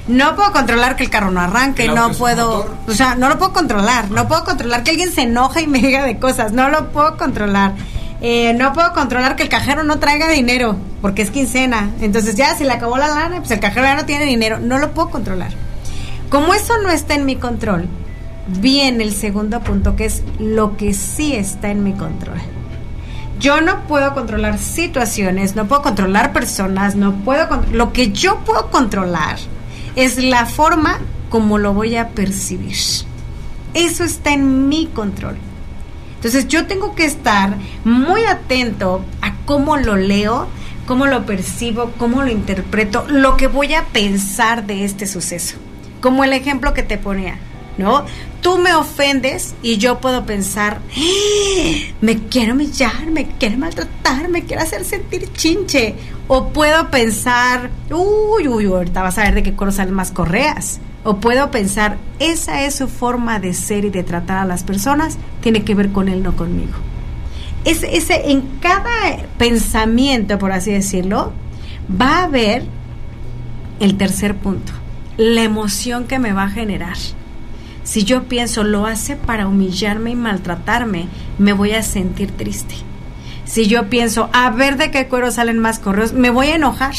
No 0.09 0.37
puedo 0.37 0.53
controlar 0.53 0.95
que 0.95 1.05
el 1.05 1.11
carro 1.11 1.31
no 1.31 1.41
arranque, 1.41 1.89
no 1.89 2.13
puedo, 2.13 2.77
o 2.87 2.93
sea, 2.93 3.17
no 3.17 3.29
lo 3.29 3.39
puedo 3.39 3.53
controlar, 3.53 4.09
no 4.13 4.29
puedo 4.29 4.45
controlar 4.45 4.85
que 4.85 4.93
alguien 4.93 5.11
se 5.11 5.23
enoje 5.23 5.63
y 5.63 5.67
me 5.67 5.81
diga 5.81 6.05
de 6.05 6.19
cosas, 6.19 6.53
no 6.53 6.69
lo 6.69 6.91
puedo 6.93 7.17
controlar. 7.17 7.73
Eh, 8.21 8.55
no 8.55 8.73
puedo 8.73 8.93
controlar 8.93 9.37
que 9.37 9.43
el 9.43 9.49
cajero 9.49 9.83
no 9.83 9.99
traiga 9.99 10.29
dinero, 10.29 10.77
porque 11.03 11.23
es 11.23 11.31
quincena. 11.31 11.91
Entonces 12.01 12.37
ya, 12.37 12.55
si 12.55 12.65
le 12.65 12.73
acabó 12.73 12.99
la 12.99 13.09
lana, 13.09 13.39
pues 13.39 13.51
el 13.51 13.61
cajero 13.61 13.87
ya 13.87 13.97
no 13.97 14.05
tiene 14.05 14.27
dinero. 14.27 14.61
No 14.61 14.79
lo 14.79 14.93
puedo 14.93 15.11
controlar. 15.11 15.51
Como 16.29 16.55
eso 16.55 16.75
no 16.83 16.91
está 16.91 17.15
en 17.15 17.25
mi 17.25 17.37
control, 17.37 17.89
viene 18.61 19.03
el 19.03 19.13
segundo 19.13 19.61
punto, 19.61 19.97
que 19.97 20.05
es 20.05 20.23
lo 20.39 20.77
que 20.77 20.95
sí 20.95 21.35
está 21.35 21.71
en 21.71 21.83
mi 21.83 21.95
control. 21.95 22.39
Yo 23.39 23.61
no 23.61 23.83
puedo 23.87 24.15
controlar 24.15 24.59
situaciones, 24.59 25.57
no 25.57 25.67
puedo 25.67 25.83
controlar 25.83 26.33
personas, 26.33 26.97
no 26.97 27.15
puedo 27.17 27.63
lo 27.73 27.93
que 27.93 28.13
yo 28.13 28.39
puedo 28.41 28.71
controlar 28.71 29.37
es 29.95 30.19
la 30.19 30.47
forma 30.47 30.99
como 31.29 31.59
lo 31.59 31.75
voy 31.75 31.97
a 31.97 32.11
percibir. 32.11 32.77
Eso 33.75 34.05
está 34.05 34.33
en 34.33 34.69
mi 34.69 34.87
control. 34.87 35.37
Entonces 36.15 36.49
yo 36.49 36.67
tengo 36.67 36.95
que 36.95 37.05
estar 37.05 37.57
muy 37.85 38.25
atento 38.25 39.05
a 39.21 39.35
cómo 39.45 39.77
lo 39.77 39.97
leo, 39.97 40.49
cómo 40.87 41.07
lo 41.07 41.27
percibo, 41.27 41.93
cómo 41.99 42.23
lo 42.23 42.31
interpreto, 42.31 43.05
lo 43.09 43.37
que 43.37 43.49
voy 43.49 43.75
a 43.75 43.85
pensar 43.85 44.67
de 44.67 44.85
este 44.85 45.07
suceso. 45.07 45.57
Como 46.01 46.25
el 46.25 46.33
ejemplo 46.33 46.73
que 46.73 46.83
te 46.83 46.97
ponía. 46.99 47.39
¿No? 47.79 48.05
Tú 48.41 48.59
me 48.59 48.75
ofendes 48.75 49.55
y 49.63 49.77
yo 49.77 50.01
puedo 50.01 50.25
pensar, 50.25 50.81
¡Ah! 50.97 51.93
me 52.01 52.19
quiero 52.29 52.55
humillar, 52.55 53.07
me 53.11 53.27
quiere 53.27 53.57
maltratar, 53.57 54.29
me 54.29 54.45
quiere 54.45 54.63
hacer 54.63 54.85
sentir 54.85 55.33
chinche. 55.33 55.95
O 56.29 56.49
puedo 56.49 56.91
pensar, 56.91 57.71
uy, 57.91 58.49
uy, 58.49 58.67
ahorita 58.67 59.03
vas 59.03 59.19
a 59.19 59.25
ver 59.25 59.35
de 59.35 59.43
qué 59.43 59.55
color 59.55 59.73
salen 59.73 59.95
más 59.95 60.11
correas. 60.11 60.81
O 61.05 61.19
puedo 61.19 61.51
pensar, 61.53 61.99
esa 62.19 62.65
es 62.65 62.75
su 62.75 62.89
forma 62.89 63.39
de 63.39 63.55
ser 63.55 63.85
y 63.85 63.91
de 63.91 64.03
tratar 64.03 64.39
a 64.39 64.45
las 64.45 64.65
personas, 64.65 65.19
tiene 65.41 65.63
que 65.63 65.77
ver 65.77 65.93
con 65.93 66.09
él, 66.09 66.23
no 66.23 66.35
conmigo. 66.35 66.73
Ese, 67.65 67.97
ese, 67.97 68.31
en 68.31 68.43
cada 68.61 69.25
pensamiento, 69.39 70.39
por 70.39 70.51
así 70.51 70.73
decirlo, 70.73 71.33
va 72.01 72.19
a 72.19 72.25
haber 72.25 72.65
el 73.81 73.97
tercer 73.97 74.37
punto, 74.37 74.73
la 75.17 75.43
emoción 75.43 76.07
que 76.07 76.19
me 76.19 76.33
va 76.33 76.45
a 76.45 76.51
generar. 76.51 76.97
Si 77.87 78.03
yo 78.03 78.25
pienso 78.25 78.65
lo 78.65 78.85
hace 78.85 79.15
para 79.15 79.47
humillarme 79.47 80.11
y 80.11 80.17
maltratarme, 80.17 81.07
me 81.39 81.53
voy 81.53 81.71
a 81.71 81.85
sentir 81.85 82.33
triste. 82.33 82.75
Si 83.45 83.69
yo 83.69 83.89
pienso 83.89 84.29
a 84.33 84.51
ver 84.51 84.77
de 84.77 84.91
qué 84.91 85.07
cuero 85.07 85.31
salen 85.31 85.61
más 85.61 85.79
correos, 85.79 86.13
me 86.13 86.31
voy 86.31 86.49
a 86.49 86.57
enojar. 86.57 86.97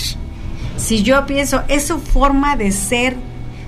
Si 0.77 1.03
yo 1.03 1.25
pienso 1.25 1.61
es 1.67 1.85
su 1.85 1.99
forma 1.99 2.55
de 2.55 2.71
ser, 2.71 3.17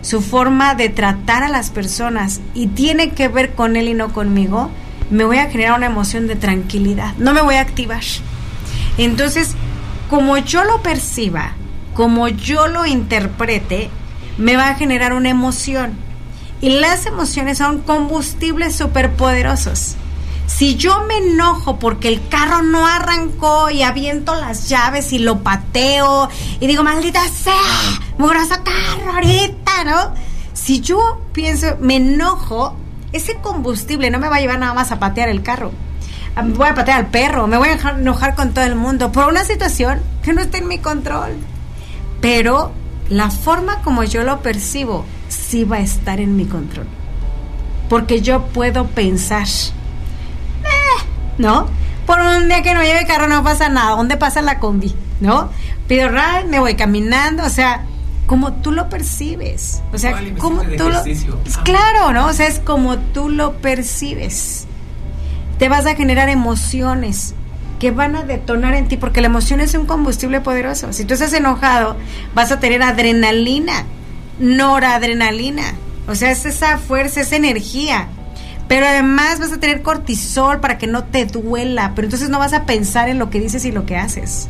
su 0.01 0.21
forma 0.21 0.75
de 0.75 0.87
tratar 0.87 1.43
a 1.43 1.49
las 1.49 1.71
personas 1.71 2.39
y 2.53 2.67
tiene 2.67 3.09
que 3.09 3.27
ver 3.27 3.53
con 3.53 3.75
él 3.75 3.89
y 3.89 3.93
no 3.93 4.13
conmigo, 4.13 4.71
me 5.09 5.25
voy 5.25 5.39
a 5.39 5.49
generar 5.49 5.77
una 5.77 5.87
emoción 5.87 6.25
de 6.25 6.37
tranquilidad, 6.37 7.15
no 7.17 7.33
me 7.33 7.41
voy 7.41 7.55
a 7.55 7.61
activar. 7.61 8.03
Entonces, 8.97 9.55
como 10.09 10.37
yo 10.37 10.63
lo 10.63 10.81
perciba, 10.81 11.51
como 11.93 12.29
yo 12.29 12.69
lo 12.69 12.85
interprete, 12.85 13.89
me 14.37 14.55
va 14.55 14.69
a 14.69 14.75
generar 14.75 15.11
una 15.11 15.29
emoción 15.29 16.07
y 16.61 16.69
las 16.69 17.05
emociones 17.05 17.57
son 17.57 17.79
combustibles 17.81 18.75
superpoderosos. 18.75 19.95
Si 20.47 20.75
yo 20.75 21.05
me 21.05 21.17
enojo 21.17 21.77
porque 21.77 22.07
el 22.07 22.27
carro 22.27 22.63
no 22.63 22.85
arrancó 22.85 23.69
y 23.69 23.83
aviento 23.83 24.33
las 24.35 24.67
llaves 24.67 25.13
y 25.13 25.19
lo 25.19 25.43
pateo 25.43 26.27
y 26.59 26.67
digo, 26.67 26.83
maldita 26.83 27.27
sea, 27.29 27.53
mugroso 28.17 28.55
carro 28.63 29.13
ahorita, 29.13 29.83
¿no? 29.85 30.13
Si 30.53 30.81
yo 30.81 31.21
pienso, 31.33 31.77
me 31.79 31.97
enojo, 31.97 32.75
ese 33.13 33.35
combustible 33.35 34.09
no 34.09 34.19
me 34.19 34.27
va 34.27 34.37
a 34.37 34.41
llevar 34.41 34.59
nada 34.59 34.73
más 34.73 34.91
a 34.91 34.99
patear 34.99 35.29
el 35.29 35.43
carro. 35.43 35.71
Ah, 36.35 36.43
voy 36.43 36.67
a 36.67 36.75
patear 36.75 36.99
al 36.99 37.07
perro, 37.07 37.47
me 37.47 37.57
voy 37.57 37.69
a 37.69 37.73
enojar 37.91 38.35
con 38.35 38.53
todo 38.53 38.65
el 38.65 38.75
mundo 38.75 39.11
por 39.11 39.27
una 39.27 39.43
situación 39.43 40.01
que 40.23 40.33
no 40.33 40.41
está 40.41 40.57
en 40.57 40.67
mi 40.67 40.79
control. 40.79 41.37
Pero 42.21 42.71
la 43.07 43.29
forma 43.29 43.81
como 43.83 44.03
yo 44.03 44.23
lo 44.23 44.41
percibo 44.41 45.05
sí 45.29 45.63
va 45.63 45.77
a 45.77 45.81
estar 45.81 46.19
en 46.19 46.35
mi 46.35 46.45
control. 46.45 46.87
Porque 47.87 48.21
yo 48.21 48.45
puedo 48.47 48.87
pensar, 48.87 49.47
eh, 49.47 51.03
¿no? 51.37 51.67
Por 52.05 52.19
un 52.19 52.47
día 52.47 52.61
que 52.61 52.73
no 52.73 52.83
lleve 52.83 53.05
carro 53.05 53.27
no 53.27 53.43
pasa 53.43 53.69
nada. 53.69 53.95
¿Dónde 53.95 54.17
pasa 54.17 54.41
la 54.41 54.59
combi? 54.59 54.93
¿No? 55.21 55.49
Pido 55.87 56.09
ride, 56.09 56.45
me 56.47 56.59
voy 56.59 56.75
caminando, 56.75 57.43
o 57.43 57.49
sea, 57.49 57.85
como 58.25 58.53
tú 58.53 58.71
lo 58.71 58.89
percibes. 58.89 59.81
O 59.93 59.97
sea, 59.97 60.19
como 60.37 60.61
tú 60.61 60.89
lo... 60.89 61.03
Claro, 61.63 62.13
¿no? 62.13 62.27
O 62.27 62.33
sea, 62.33 62.47
es 62.47 62.59
como 62.59 62.97
tú 62.97 63.29
lo 63.29 63.53
percibes. 63.57 64.67
Te 65.57 65.69
vas 65.69 65.85
a 65.85 65.95
generar 65.95 66.29
emociones 66.29 67.33
que 67.79 67.91
van 67.91 68.15
a 68.15 68.23
detonar 68.23 68.75
en 68.75 68.87
ti, 68.87 68.97
porque 68.97 69.21
la 69.21 69.27
emoción 69.27 69.61
es 69.61 69.73
un 69.73 69.85
combustible 69.85 70.41
poderoso. 70.41 70.93
Si 70.93 71.05
tú 71.05 71.13
estás 71.13 71.33
enojado, 71.33 71.95
vas 72.35 72.51
a 72.51 72.59
tener 72.59 72.83
adrenalina 72.83 73.85
noradrenalina. 74.39 75.75
O 76.07 76.15
sea, 76.15 76.31
es 76.31 76.45
esa 76.45 76.77
fuerza, 76.77 77.21
esa 77.21 77.35
energía. 77.35 78.07
Pero 78.67 78.85
además 78.85 79.39
vas 79.39 79.51
a 79.51 79.59
tener 79.59 79.81
cortisol 79.81 80.59
para 80.59 80.77
que 80.77 80.87
no 80.87 81.03
te 81.03 81.25
duela. 81.25 81.93
Pero 81.95 82.05
entonces 82.05 82.29
no 82.29 82.39
vas 82.39 82.53
a 82.53 82.65
pensar 82.65 83.09
en 83.09 83.19
lo 83.19 83.29
que 83.29 83.39
dices 83.39 83.65
y 83.65 83.71
lo 83.71 83.85
que 83.85 83.97
haces. 83.97 84.47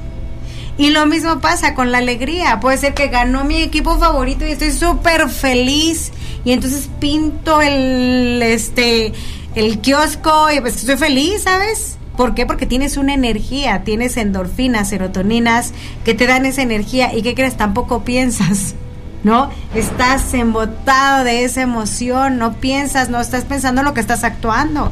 Y 0.78 0.92
lo 0.92 1.06
mismo 1.06 1.40
pasa 1.42 1.74
con 1.74 1.92
la 1.92 1.98
alegría. 1.98 2.60
Puede 2.62 2.78
ser 2.78 2.94
que 2.94 3.08
ganó 3.08 3.44
mi 3.44 3.62
equipo 3.62 3.98
favorito 4.00 4.46
y 4.48 4.52
estoy 4.52 4.72
súper 4.72 5.30
feliz. 5.30 6.12
Y 6.46 6.54
entonces 6.54 6.90
pinto 7.00 7.62
el, 7.62 8.42
este, 8.42 9.12
el 9.56 9.80
kiosco 9.80 10.52
y 10.52 10.62
pues 10.62 10.78
estoy 10.78 10.96
feliz, 10.96 11.44
¿sabes? 11.44 11.98
¿Por 12.16 12.36
qué? 12.36 12.46
Porque 12.46 12.66
tienes 12.66 12.98
una 12.98 13.14
energía, 13.14 13.84
tienes 13.84 14.18
endorfinas, 14.18 14.90
serotoninas 14.90 15.74
que 16.04 16.14
te 16.14 16.28
dan 16.28 16.46
esa 16.46 16.62
energía. 16.62 17.14
¿Y 17.14 17.22
qué 17.22 17.36
crees? 17.36 17.58
Tampoco 17.58 18.04
piensas. 18.04 18.76
¿No? 19.24 19.50
Estás 19.76 20.34
embotado 20.34 21.24
de 21.24 21.44
esa 21.44 21.62
emoción, 21.62 22.38
no 22.38 22.54
piensas, 22.54 23.10
no 23.10 23.20
estás 23.20 23.46
pensando 23.46 23.82
en 23.82 23.86
lo 23.86 23.94
que 23.94 24.02
estás 24.02 24.24
actuando. 24.24 24.92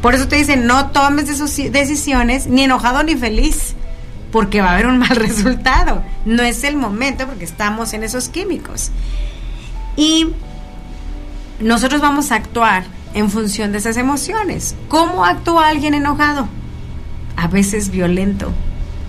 Por 0.00 0.14
eso 0.14 0.28
te 0.28 0.36
dicen, 0.36 0.66
no 0.66 0.90
tomes 0.90 1.26
decisiones 1.72 2.46
ni 2.46 2.64
enojado 2.64 3.02
ni 3.02 3.16
feliz, 3.16 3.74
porque 4.30 4.60
va 4.60 4.70
a 4.70 4.72
haber 4.74 4.86
un 4.86 4.98
mal 4.98 5.08
resultado. 5.16 6.02
No 6.24 6.42
es 6.42 6.64
el 6.64 6.76
momento 6.76 7.26
porque 7.26 7.44
estamos 7.44 7.92
en 7.94 8.02
esos 8.02 8.28
químicos. 8.28 8.90
Y 9.96 10.28
nosotros 11.60 12.00
vamos 12.00 12.32
a 12.32 12.36
actuar 12.36 12.84
en 13.14 13.30
función 13.30 13.72
de 13.72 13.78
esas 13.78 13.96
emociones. 13.96 14.74
¿Cómo 14.88 15.24
actúa 15.24 15.68
alguien 15.68 15.94
enojado? 15.94 16.48
A 17.36 17.46
veces 17.46 17.90
violento, 17.90 18.52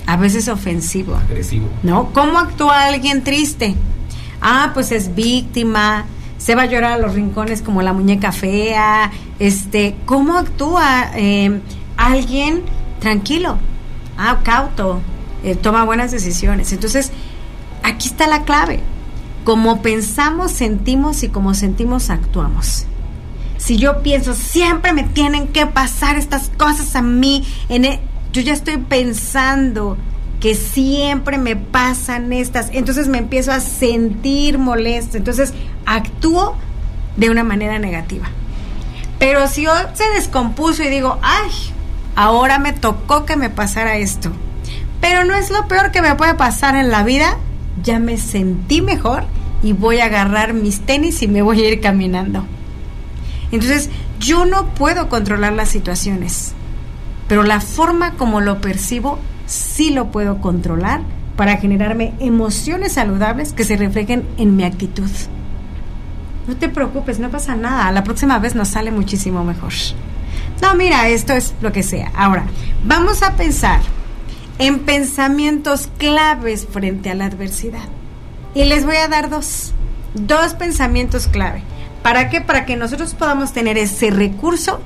a 0.05 0.15
veces 0.15 0.47
ofensivo. 0.47 1.15
Agresivo. 1.15 1.67
¿No? 1.83 2.13
¿Cómo 2.13 2.39
actúa 2.39 2.85
alguien 2.85 3.23
triste? 3.23 3.75
Ah, 4.45 4.71
pues 4.75 4.91
es 4.91 5.15
víctima, 5.15 6.05
se 6.37 6.53
va 6.53 6.63
a 6.63 6.65
llorar 6.67 6.93
a 6.93 6.97
los 6.99 7.15
rincones 7.15 7.63
como 7.63 7.81
la 7.81 7.93
muñeca 7.93 8.31
fea, 8.31 9.11
este, 9.39 9.95
¿cómo 10.05 10.37
actúa 10.37 11.09
eh, 11.15 11.59
alguien 11.97 12.61
tranquilo, 12.99 13.57
ah, 14.19 14.41
cauto, 14.43 15.01
eh, 15.43 15.55
toma 15.55 15.83
buenas 15.83 16.11
decisiones? 16.11 16.71
Entonces, 16.71 17.11
aquí 17.81 18.07
está 18.07 18.27
la 18.27 18.43
clave. 18.43 18.81
Como 19.43 19.81
pensamos, 19.81 20.51
sentimos 20.51 21.23
y 21.23 21.29
como 21.29 21.55
sentimos, 21.55 22.11
actuamos. 22.11 22.85
Si 23.57 23.77
yo 23.77 24.03
pienso, 24.03 24.35
siempre 24.35 24.93
me 24.93 25.03
tienen 25.03 25.47
que 25.47 25.65
pasar 25.65 26.17
estas 26.17 26.51
cosas 26.55 26.95
a 26.95 27.01
mí, 27.01 27.43
en 27.67 27.85
e-", 27.85 27.99
yo 28.31 28.43
ya 28.43 28.53
estoy 28.53 28.77
pensando 28.77 29.97
que 30.45 30.53
siempre 30.53 31.39
me 31.39 31.55
pasan 31.55 32.31
estas, 32.31 32.69
entonces 32.71 33.07
me 33.07 33.17
empiezo 33.17 33.51
a 33.51 33.59
sentir 33.59 34.59
molesto, 34.59 35.17
entonces 35.17 35.55
actúo 35.87 36.55
de 37.17 37.31
una 37.31 37.43
manera 37.43 37.79
negativa. 37.79 38.27
Pero 39.17 39.47
si 39.47 39.63
yo 39.63 39.71
se 39.95 40.07
descompuso 40.09 40.83
y 40.83 40.89
digo, 40.89 41.17
ay, 41.23 41.49
ahora 42.15 42.59
me 42.59 42.73
tocó 42.73 43.25
que 43.25 43.37
me 43.37 43.49
pasara 43.49 43.97
esto, 43.97 44.31
pero 45.01 45.25
no 45.25 45.33
es 45.33 45.49
lo 45.49 45.67
peor 45.67 45.89
que 45.89 46.03
me 46.03 46.13
puede 46.13 46.35
pasar 46.35 46.75
en 46.75 46.91
la 46.91 47.01
vida, 47.01 47.39
ya 47.81 47.97
me 47.97 48.19
sentí 48.19 48.83
mejor 48.83 49.23
y 49.63 49.73
voy 49.73 49.99
a 49.99 50.05
agarrar 50.05 50.53
mis 50.53 50.81
tenis 50.81 51.23
y 51.23 51.27
me 51.27 51.41
voy 51.41 51.63
a 51.63 51.69
ir 51.69 51.81
caminando. 51.81 52.45
Entonces, 53.51 53.89
yo 54.19 54.45
no 54.45 54.75
puedo 54.75 55.09
controlar 55.09 55.53
las 55.53 55.69
situaciones, 55.69 56.53
pero 57.27 57.41
la 57.41 57.61
forma 57.61 58.11
como 58.11 58.41
lo 58.41 58.61
percibo 58.61 59.17
sí 59.45 59.91
lo 59.91 60.11
puedo 60.11 60.39
controlar 60.39 61.01
para 61.35 61.57
generarme 61.57 62.13
emociones 62.19 62.93
saludables 62.93 63.53
que 63.53 63.63
se 63.63 63.77
reflejen 63.77 64.27
en 64.37 64.55
mi 64.55 64.63
actitud. 64.63 65.09
No 66.47 66.55
te 66.55 66.69
preocupes, 66.69 67.19
no 67.19 67.29
pasa 67.29 67.55
nada. 67.55 67.91
La 67.91 68.03
próxima 68.03 68.39
vez 68.39 68.55
nos 68.55 68.69
sale 68.69 68.91
muchísimo 68.91 69.43
mejor. 69.43 69.73
No, 70.61 70.75
mira, 70.75 71.09
esto 71.09 71.33
es 71.33 71.53
lo 71.61 71.71
que 71.71 71.83
sea. 71.83 72.11
Ahora, 72.15 72.45
vamos 72.85 73.23
a 73.23 73.35
pensar 73.35 73.81
en 74.59 74.79
pensamientos 74.79 75.89
claves 75.97 76.67
frente 76.69 77.09
a 77.09 77.15
la 77.15 77.25
adversidad. 77.25 77.87
Y 78.53 78.65
les 78.65 78.85
voy 78.85 78.95
a 78.95 79.07
dar 79.07 79.29
dos. 79.29 79.73
Dos 80.13 80.53
pensamientos 80.53 81.27
clave. 81.27 81.61
¿Para 82.03 82.29
qué? 82.29 82.39
Para 82.39 82.65
que 82.65 82.77
nosotros 82.77 83.15
podamos 83.15 83.51
tener 83.51 83.77
ese 83.77 84.11
recurso 84.11 84.79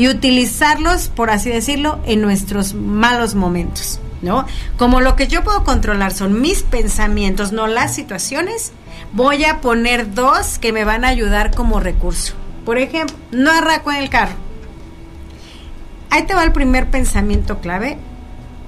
y 0.00 0.08
utilizarlos, 0.08 1.08
por 1.08 1.28
así 1.28 1.50
decirlo, 1.50 2.00
en 2.06 2.22
nuestros 2.22 2.72
malos 2.72 3.34
momentos, 3.34 4.00
¿no? 4.22 4.46
Como 4.78 5.02
lo 5.02 5.14
que 5.14 5.28
yo 5.28 5.44
puedo 5.44 5.62
controlar 5.62 6.14
son 6.14 6.40
mis 6.40 6.62
pensamientos, 6.62 7.52
no 7.52 7.66
las 7.66 7.94
situaciones, 7.94 8.72
voy 9.12 9.44
a 9.44 9.60
poner 9.60 10.14
dos 10.14 10.58
que 10.58 10.72
me 10.72 10.86
van 10.86 11.04
a 11.04 11.08
ayudar 11.08 11.54
como 11.54 11.80
recurso. 11.80 12.32
Por 12.64 12.78
ejemplo, 12.78 13.14
no 13.30 13.50
arranco 13.50 13.90
en 13.90 13.98
el 13.98 14.08
carro. 14.08 14.36
Ahí 16.08 16.22
te 16.22 16.34
va 16.34 16.44
el 16.44 16.52
primer 16.52 16.88
pensamiento 16.88 17.58
clave 17.58 17.98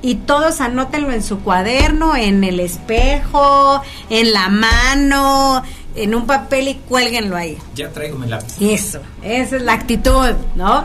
y 0.03 0.17
todos 0.17 0.61
anótenlo 0.61 1.13
en 1.13 1.23
su 1.23 1.41
cuaderno, 1.41 2.15
en 2.15 2.45
el 2.45 2.61
espejo, 2.61 3.81
en 4.11 4.35
la 4.35 4.51
mano, 4.51 5.63
en 5.95 6.15
un 6.15 6.27
papel 6.27 6.69
y 6.69 6.75
cuélguenlo 6.75 7.39
ahí. 7.39 7.57
Ya 7.75 7.89
traigo 7.89 8.19
mi 8.19 8.27
lápiz. 8.27 8.57
Eso, 8.61 9.01
esa 9.23 9.57
es 9.57 9.63
la 9.63 9.73
actitud, 9.73 10.35
¿no? 10.57 10.85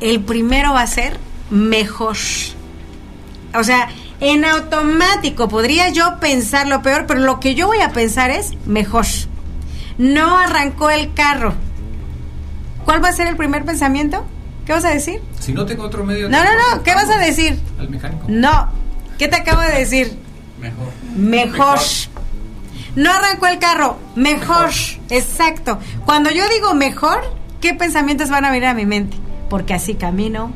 El 0.00 0.20
primero 0.20 0.72
va 0.72 0.82
a 0.82 0.86
ser 0.86 1.18
mejor. 1.50 2.16
O 3.54 3.64
sea, 3.64 3.88
en 4.20 4.44
automático 4.44 5.48
podría 5.48 5.90
yo 5.90 6.18
pensar 6.20 6.66
lo 6.66 6.82
peor, 6.82 7.06
pero 7.06 7.20
lo 7.20 7.40
que 7.40 7.54
yo 7.54 7.66
voy 7.66 7.80
a 7.80 7.90
pensar 7.90 8.30
es 8.30 8.52
mejor. 8.66 9.06
No 9.98 10.38
arrancó 10.38 10.90
el 10.90 11.12
carro. 11.14 11.54
¿Cuál 12.84 13.02
va 13.02 13.08
a 13.08 13.12
ser 13.12 13.28
el 13.28 13.36
primer 13.36 13.64
pensamiento? 13.64 14.24
¿Qué 14.66 14.72
vas 14.72 14.84
a 14.84 14.90
decir? 14.90 15.20
Si 15.40 15.52
no 15.52 15.66
tengo 15.66 15.84
otro 15.84 16.04
medio. 16.04 16.28
No, 16.28 16.42
no, 16.42 16.50
no. 16.50 16.82
¿Qué 16.82 16.94
vas 16.94 17.10
a 17.10 17.18
decir? 17.18 17.58
Al 17.78 17.88
mecánico. 17.90 18.24
No. 18.28 18.68
¿Qué 19.18 19.28
te 19.28 19.36
acabo 19.36 19.60
de 19.60 19.72
decir? 19.72 20.18
Mejor. 20.60 20.88
Mejor. 21.16 21.78
No 22.96 23.12
arrancó 23.12 23.46
el 23.46 23.58
carro. 23.58 23.98
Mejor. 24.14 24.70
Exacto. 25.10 25.78
Cuando 26.04 26.30
yo 26.30 26.48
digo 26.48 26.74
mejor, 26.74 27.20
¿qué 27.60 27.74
pensamientos 27.74 28.30
van 28.30 28.44
a 28.44 28.50
venir 28.50 28.66
a 28.66 28.74
mi 28.74 28.86
mente? 28.86 29.16
Porque 29.54 29.72
así 29.72 29.94
camino, 29.94 30.50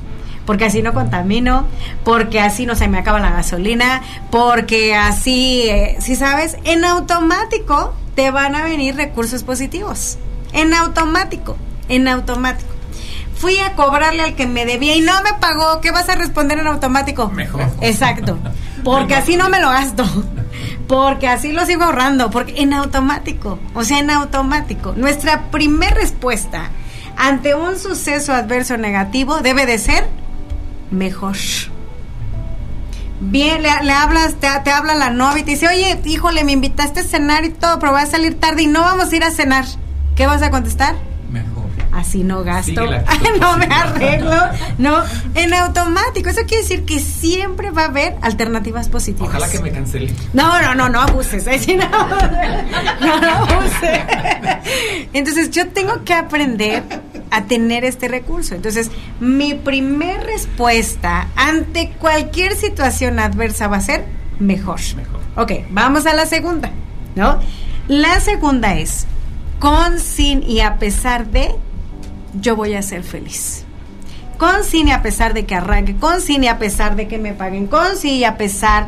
porque 0.45 0.65
así 0.65 0.83
no 0.83 0.93
contamino, 0.93 1.69
porque 2.03 2.41
así 2.41 2.67
no 2.67 2.75
se 2.75 2.89
me 2.89 2.99
acaba 2.99 3.21
la 3.21 3.31
gasolina, 3.31 4.03
porque 4.33 4.97
así, 4.97 5.69
eh, 5.69 5.99
si 6.01 6.17
sabes, 6.17 6.57
en 6.65 6.85
automático 6.85 7.95
te 8.17 8.33
van 8.33 8.57
a 8.57 8.65
venir 8.65 8.97
recursos 8.97 9.45
positivos. 9.45 10.19
En 10.53 10.75
automático, 10.75 11.57
en 11.89 12.09
automático. 12.09 12.71
Fui 13.37 13.57
a 13.59 13.77
cobrarle 13.77 14.25
al 14.25 14.35
que 14.35 14.49
me 14.49 14.67
debía 14.67 14.97
y 14.97 15.01
no 15.01 15.13
me 15.23 15.35
pagó. 15.35 15.81
¿Qué 15.81 15.93
vas 15.93 16.09
a 16.09 16.17
responder 16.17 16.59
en 16.59 16.67
automático? 16.67 17.31
Mejor. 17.31 17.71
Exacto. 17.81 18.37
Porque 18.83 19.15
así 19.15 19.37
no 19.37 19.49
me 19.49 19.61
lo 19.61 19.69
gasto. 19.69 20.05
Porque 20.89 21.29
así 21.29 21.53
lo 21.53 21.65
sigo 21.67 21.85
ahorrando. 21.85 22.33
Porque 22.33 22.61
en 22.61 22.73
automático. 22.73 23.61
O 23.75 23.85
sea, 23.85 24.01
en 24.01 24.11
automático. 24.11 24.93
Nuestra 24.97 25.53
primera 25.53 25.95
respuesta 25.95 26.73
ante 27.19 27.55
un 27.55 27.79
suceso 27.79 28.33
adverso 28.33 28.77
negativo 28.77 29.41
debe 29.41 29.67
de 29.67 29.79
ser 29.79 30.07
mejor. 30.91 31.37
Bien, 33.21 33.63
le, 33.63 33.69
hablas, 33.69 34.37
te, 34.37 34.47
te, 34.63 34.71
habla 34.71 34.95
la 34.95 35.11
novia 35.11 35.41
y 35.41 35.43
te 35.43 35.51
dice, 35.51 35.67
oye, 35.67 36.01
híjole, 36.05 36.45
me 36.45 36.53
invitaste 36.53 37.01
a 37.01 37.03
cenar 37.03 37.45
y 37.45 37.51
todo, 37.51 37.81
pero 37.81 37.91
voy 37.93 38.03
a 38.03 38.07
salir 38.07 38.39
tarde 38.39 38.63
y 38.63 38.67
no 38.69 38.83
vamos 38.83 39.13
a 39.13 39.17
ir 39.17 39.25
a 39.25 39.33
cenar. 39.33 39.65
¿Qué 40.15 40.27
vas 40.27 40.41
a 40.43 40.51
contestar? 40.51 40.95
Mejor. 41.31 41.59
Así 41.91 42.23
no 42.23 42.45
gasto, 42.45 42.81
no 43.41 43.57
me 43.57 43.67
arreglo, 43.67 44.37
no, 44.79 45.03
en 45.35 45.53
automático. 45.55 46.31
Eso 46.31 46.43
quiere 46.47 46.63
decir 46.63 46.85
que 46.85 47.01
siempre 47.01 47.71
va 47.71 47.83
a 47.83 47.87
haber 47.87 48.17
alternativas 48.23 48.89
positivas. 48.89 49.31
Ojalá 49.31 49.49
que 49.51 49.59
me 49.59 49.73
cancele. 49.73 50.15
No, 50.33 50.63
no, 50.63 50.77
no, 50.77 50.89
no 50.89 51.01
abuses. 51.01 51.45
no, 51.67 51.89
no, 53.01 53.21
no 53.21 53.31
abuses. 53.31 54.01
Entonces 55.13 55.51
yo 55.51 55.69
tengo 55.69 56.05
que 56.05 56.15
aprender 56.15 56.85
a 57.39 57.45
tener 57.47 57.85
este 57.85 58.09
recurso. 58.09 58.55
Entonces, 58.55 58.91
mi 59.21 59.55
primer 59.55 60.25
respuesta 60.25 61.29
ante 61.37 61.91
cualquier 61.99 62.57
situación 62.57 63.19
adversa 63.19 63.69
va 63.69 63.77
a 63.77 63.81
ser 63.81 64.05
mejor. 64.39 64.81
Mejor. 64.97 65.21
Ok, 65.37 65.53
vamos 65.71 66.07
a 66.07 66.15
la 66.15 66.27
segunda, 66.27 66.71
¿no? 67.15 67.41
La 67.89 68.21
segunda 68.21 68.75
es, 68.75 69.07
con, 69.59 69.99
sin 69.99 70.43
y 70.43 70.61
a 70.61 70.79
pesar 70.79 71.29
de, 71.29 71.55
yo 72.35 72.57
voy 72.57 72.75
a 72.75 72.83
ser 72.83 73.03
feliz. 73.03 73.65
Con, 74.37 74.63
sin 74.63 74.89
y 74.89 74.93
a 74.93 75.03
pesar 75.03 75.35
de 75.35 75.47
que 75.47 75.55
arranque, 75.55 75.97
con, 75.97 76.21
sin 76.21 76.45
y 76.45 76.49
a 76.49 76.59
pesar 76.59 76.97
de 76.97 77.09
que 77.09 77.19
me 77.19 77.33
paguen, 77.33 77.67
con, 77.67 77.97
sin 77.97 78.15
y 78.15 78.25
a 78.25 78.37
pesar, 78.37 78.87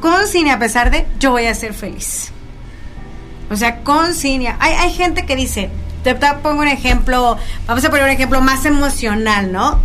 con, 0.00 0.26
sin 0.26 0.46
y 0.46 0.50
a 0.50 0.58
pesar 0.58 0.90
de, 0.90 1.06
yo 1.18 1.32
voy 1.32 1.46
a 1.46 1.54
ser 1.54 1.74
feliz. 1.74 2.32
O 3.50 3.56
sea, 3.56 3.82
con, 3.82 4.14
sin 4.14 4.42
y 4.42 4.46
hay, 4.46 4.74
hay 4.74 4.92
gente 4.92 5.26
que 5.26 5.36
dice, 5.36 5.70
te, 6.02 6.14
pongo 6.14 6.62
un 6.62 6.68
ejemplo, 6.68 7.36
vamos 7.66 7.84
a 7.84 7.90
poner 7.90 8.04
un 8.04 8.10
ejemplo 8.10 8.40
más 8.40 8.64
emocional, 8.64 9.52
¿no? 9.52 9.78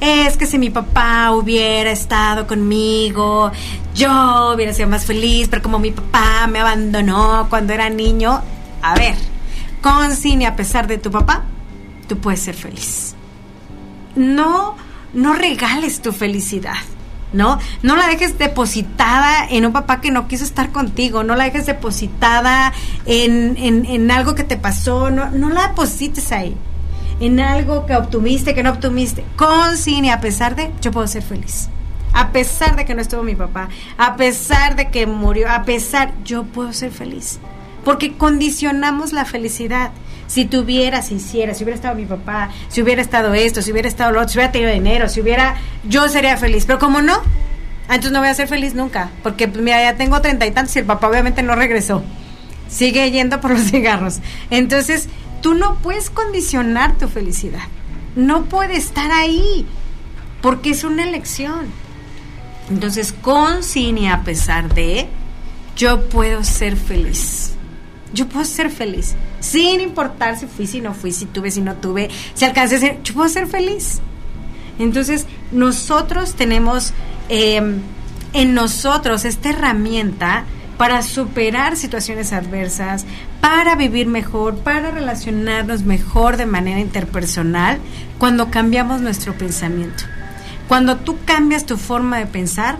Es 0.00 0.36
que 0.36 0.46
si 0.46 0.58
mi 0.58 0.70
papá 0.70 1.30
hubiera 1.30 1.90
estado 1.92 2.46
conmigo, 2.46 3.52
yo 3.94 4.52
hubiera 4.54 4.72
sido 4.72 4.88
más 4.88 5.04
feliz, 5.04 5.46
pero 5.48 5.62
como 5.62 5.78
mi 5.78 5.92
papá 5.92 6.48
me 6.48 6.58
abandonó 6.58 7.46
cuando 7.48 7.72
era 7.72 7.88
niño, 7.88 8.42
a 8.82 8.94
ver, 8.96 9.14
con 9.80 10.10
cine 10.16 10.46
a 10.46 10.56
pesar 10.56 10.88
de 10.88 10.98
tu 10.98 11.10
papá, 11.10 11.44
tú 12.08 12.18
puedes 12.18 12.40
ser 12.40 12.54
feliz. 12.54 13.14
No, 14.16 14.76
no 15.12 15.34
regales 15.34 16.02
tu 16.02 16.12
felicidad. 16.12 16.74
¿No? 17.32 17.58
No 17.82 17.96
la 17.96 18.06
dejes 18.06 18.38
depositada 18.38 19.46
en 19.48 19.66
un 19.66 19.72
papá 19.72 20.00
que 20.00 20.10
no 20.10 20.28
quiso 20.28 20.44
estar 20.44 20.70
contigo, 20.70 21.24
no 21.24 21.36
la 21.36 21.44
dejes 21.44 21.66
depositada 21.66 22.72
en, 23.06 23.56
en, 23.56 24.10
algo 24.10 24.34
que 24.34 24.44
te 24.44 24.56
pasó, 24.56 25.10
no, 25.10 25.30
no 25.30 25.50
la 25.50 25.68
deposites 25.68 26.32
ahí, 26.32 26.56
en 27.20 27.40
algo 27.40 27.86
que 27.86 27.96
obtuviste, 27.96 28.54
que 28.54 28.62
no 28.62 28.70
obtuviste. 28.70 29.24
Con 29.36 29.76
cine, 29.76 30.12
a 30.12 30.20
pesar 30.20 30.56
de, 30.56 30.70
yo 30.80 30.90
puedo 30.90 31.06
ser 31.06 31.22
feliz. 31.22 31.68
A 32.12 32.30
pesar 32.30 32.76
de 32.76 32.84
que 32.84 32.94
no 32.94 33.00
estuvo 33.00 33.22
mi 33.22 33.34
papá, 33.34 33.68
a 33.96 34.16
pesar 34.16 34.76
de 34.76 34.90
que 34.90 35.06
murió, 35.06 35.48
a 35.50 35.62
pesar, 35.62 36.12
yo 36.24 36.44
puedo 36.44 36.72
ser 36.72 36.90
feliz. 36.90 37.40
Porque 37.84 38.16
condicionamos 38.16 39.12
la 39.12 39.24
felicidad 39.24 39.92
si 40.32 40.46
tuviera, 40.46 41.02
si 41.02 41.16
hiciera, 41.16 41.52
si 41.52 41.62
hubiera 41.62 41.76
estado 41.76 41.94
mi 41.94 42.06
papá, 42.06 42.48
si 42.68 42.80
hubiera 42.80 43.02
estado 43.02 43.34
esto, 43.34 43.60
si 43.60 43.70
hubiera 43.70 43.86
estado 43.86 44.12
lo 44.12 44.20
otro, 44.20 44.30
si 44.30 44.38
hubiera 44.38 44.50
tenido 44.50 44.72
dinero, 44.72 45.06
si 45.10 45.20
hubiera, 45.20 45.56
yo 45.84 46.08
sería 46.08 46.38
feliz. 46.38 46.64
Pero 46.64 46.78
como 46.78 47.02
no, 47.02 47.20
entonces 47.82 48.12
no 48.12 48.20
voy 48.20 48.28
a 48.28 48.34
ser 48.34 48.48
feliz 48.48 48.74
nunca. 48.74 49.10
Porque 49.22 49.46
pues, 49.46 49.62
mira, 49.62 49.82
ya 49.82 49.98
tengo 49.98 50.22
treinta 50.22 50.46
y 50.46 50.50
tantos 50.50 50.74
y 50.76 50.78
el 50.78 50.86
papá 50.86 51.10
obviamente 51.10 51.42
no 51.42 51.54
regresó. 51.54 52.02
Sigue 52.66 53.10
yendo 53.10 53.42
por 53.42 53.50
los 53.50 53.60
cigarros. 53.70 54.20
Entonces, 54.48 55.10
tú 55.42 55.52
no 55.52 55.74
puedes 55.82 56.08
condicionar 56.08 56.96
tu 56.96 57.08
felicidad. 57.08 57.64
No 58.16 58.44
puede 58.44 58.78
estar 58.78 59.10
ahí. 59.10 59.66
Porque 60.40 60.70
es 60.70 60.82
una 60.82 61.04
elección. 61.04 61.66
Entonces, 62.70 63.12
con 63.12 63.62
sin 63.62 63.98
y 63.98 64.08
a 64.08 64.22
pesar 64.22 64.72
de, 64.72 65.08
yo 65.76 66.08
puedo 66.08 66.42
ser 66.42 66.78
feliz. 66.78 67.52
Yo 68.12 68.28
puedo 68.28 68.44
ser 68.44 68.70
feliz, 68.70 69.14
sin 69.40 69.80
importar 69.80 70.38
si 70.38 70.46
fui, 70.46 70.66
si 70.66 70.80
no 70.80 70.94
fui, 70.94 71.12
si 71.12 71.26
tuve, 71.26 71.50
si 71.50 71.60
no 71.60 71.76
tuve, 71.76 72.08
si 72.34 72.44
alcancé 72.44 72.76
a 72.76 72.80
ser, 72.80 73.02
yo 73.02 73.14
puedo 73.14 73.28
ser 73.28 73.46
feliz. 73.46 74.00
Entonces, 74.78 75.26
nosotros 75.50 76.34
tenemos 76.34 76.92
em, 77.28 77.80
en 78.32 78.54
nosotros 78.54 79.24
esta 79.24 79.50
herramienta 79.50 80.44
para 80.76 81.02
superar 81.02 81.76
situaciones 81.76 82.32
adversas, 82.32 83.06
para 83.40 83.76
vivir 83.76 84.06
mejor, 84.06 84.56
para 84.56 84.90
relacionarnos 84.90 85.82
mejor 85.82 86.36
de 86.36 86.46
manera 86.46 86.80
interpersonal, 86.80 87.78
cuando 88.18 88.50
cambiamos 88.50 89.00
nuestro 89.00 89.34
pensamiento. 89.34 90.04
Cuando 90.68 90.96
tú 90.96 91.18
cambias 91.24 91.66
tu 91.66 91.76
forma 91.76 92.18
de 92.18 92.26
pensar, 92.26 92.78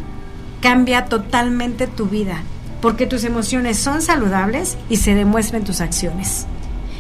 cambia 0.61 1.05
totalmente 1.05 1.87
tu 1.87 2.07
vida 2.07 2.43
porque 2.83 3.07
tus 3.07 3.25
emociones 3.25 3.79
son 3.79 4.03
saludables 4.03 4.77
y 4.91 4.97
se 4.97 5.15
demuestran 5.15 5.65
tus 5.65 5.81
acciones. 5.81 6.47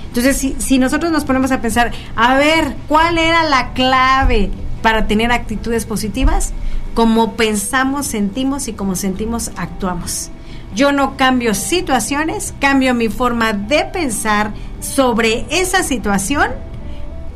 Entonces, 0.06 0.36
si, 0.36 0.56
si, 0.58 0.78
nosotros 0.78 1.10
nos 1.10 1.24
ponemos 1.24 1.50
a 1.50 1.60
pensar, 1.60 1.90
a 2.16 2.36
ver, 2.36 2.76
¿cuál 2.88 3.18
era 3.18 3.42
la 3.42 3.72
clave 3.72 4.50
para 4.80 5.06
tener 5.06 5.32
actitudes 5.32 5.84
positivas? 5.84 6.52
Como 6.94 7.34
pensamos, 7.34 8.06
sentimos 8.06 8.68
y 8.68 8.74
como 8.74 8.94
sentimos, 8.94 9.50
actuamos. 9.56 10.30
Yo 10.74 10.92
no 10.92 11.16
cambio 11.16 11.54
situaciones, 11.54 12.54
cambio 12.60 12.94
mi 12.94 13.08
forma 13.08 13.52
de 13.52 13.84
pensar 13.84 14.52
sobre 14.80 15.46
esa 15.50 15.82
situación, 15.82 16.50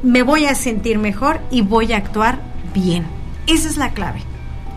me 0.03 0.23
voy 0.23 0.47
a 0.47 0.55
sentir 0.55 0.99
mejor 0.99 1.41
y 1.51 1.63
voy 1.63 1.93
a 1.93 1.97
actuar 1.97 2.39
bien. 2.73 3.07
Esa 3.47 3.69
es 3.69 3.77
la 3.77 3.91
clave. 3.91 4.21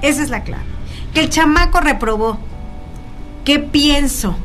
Esa 0.01 0.23
es 0.23 0.29
la 0.29 0.43
clave. 0.43 0.63
Que 1.13 1.21
el 1.21 1.29
chamaco 1.29 1.81
reprobó, 1.81 2.39
¿Qué 3.45 3.59
pienso? 3.59 4.35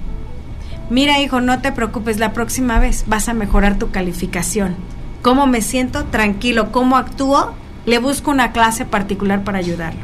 Mira, 0.90 1.18
hijo, 1.20 1.40
no 1.40 1.61
te 1.61 1.72
preocupes, 1.72 2.18
la 2.18 2.33
próxima 2.33 2.78
vez 2.78 3.04
vas 3.07 3.28
a 3.28 3.35
mejorar 3.35 3.78
tu 3.78 3.90
calificación. 3.90 4.76
¿Cómo 5.22 5.46
me 5.46 5.62
siento? 5.62 6.04
Tranquilo. 6.04 6.70
¿Cómo 6.70 6.96
actúo? 6.96 7.54
Le 7.87 7.98
busco 7.98 8.30
una 8.30 8.52
clase 8.52 8.85
particular 8.85 9.42
para 9.42 9.59
ayudarlo. 9.59 10.00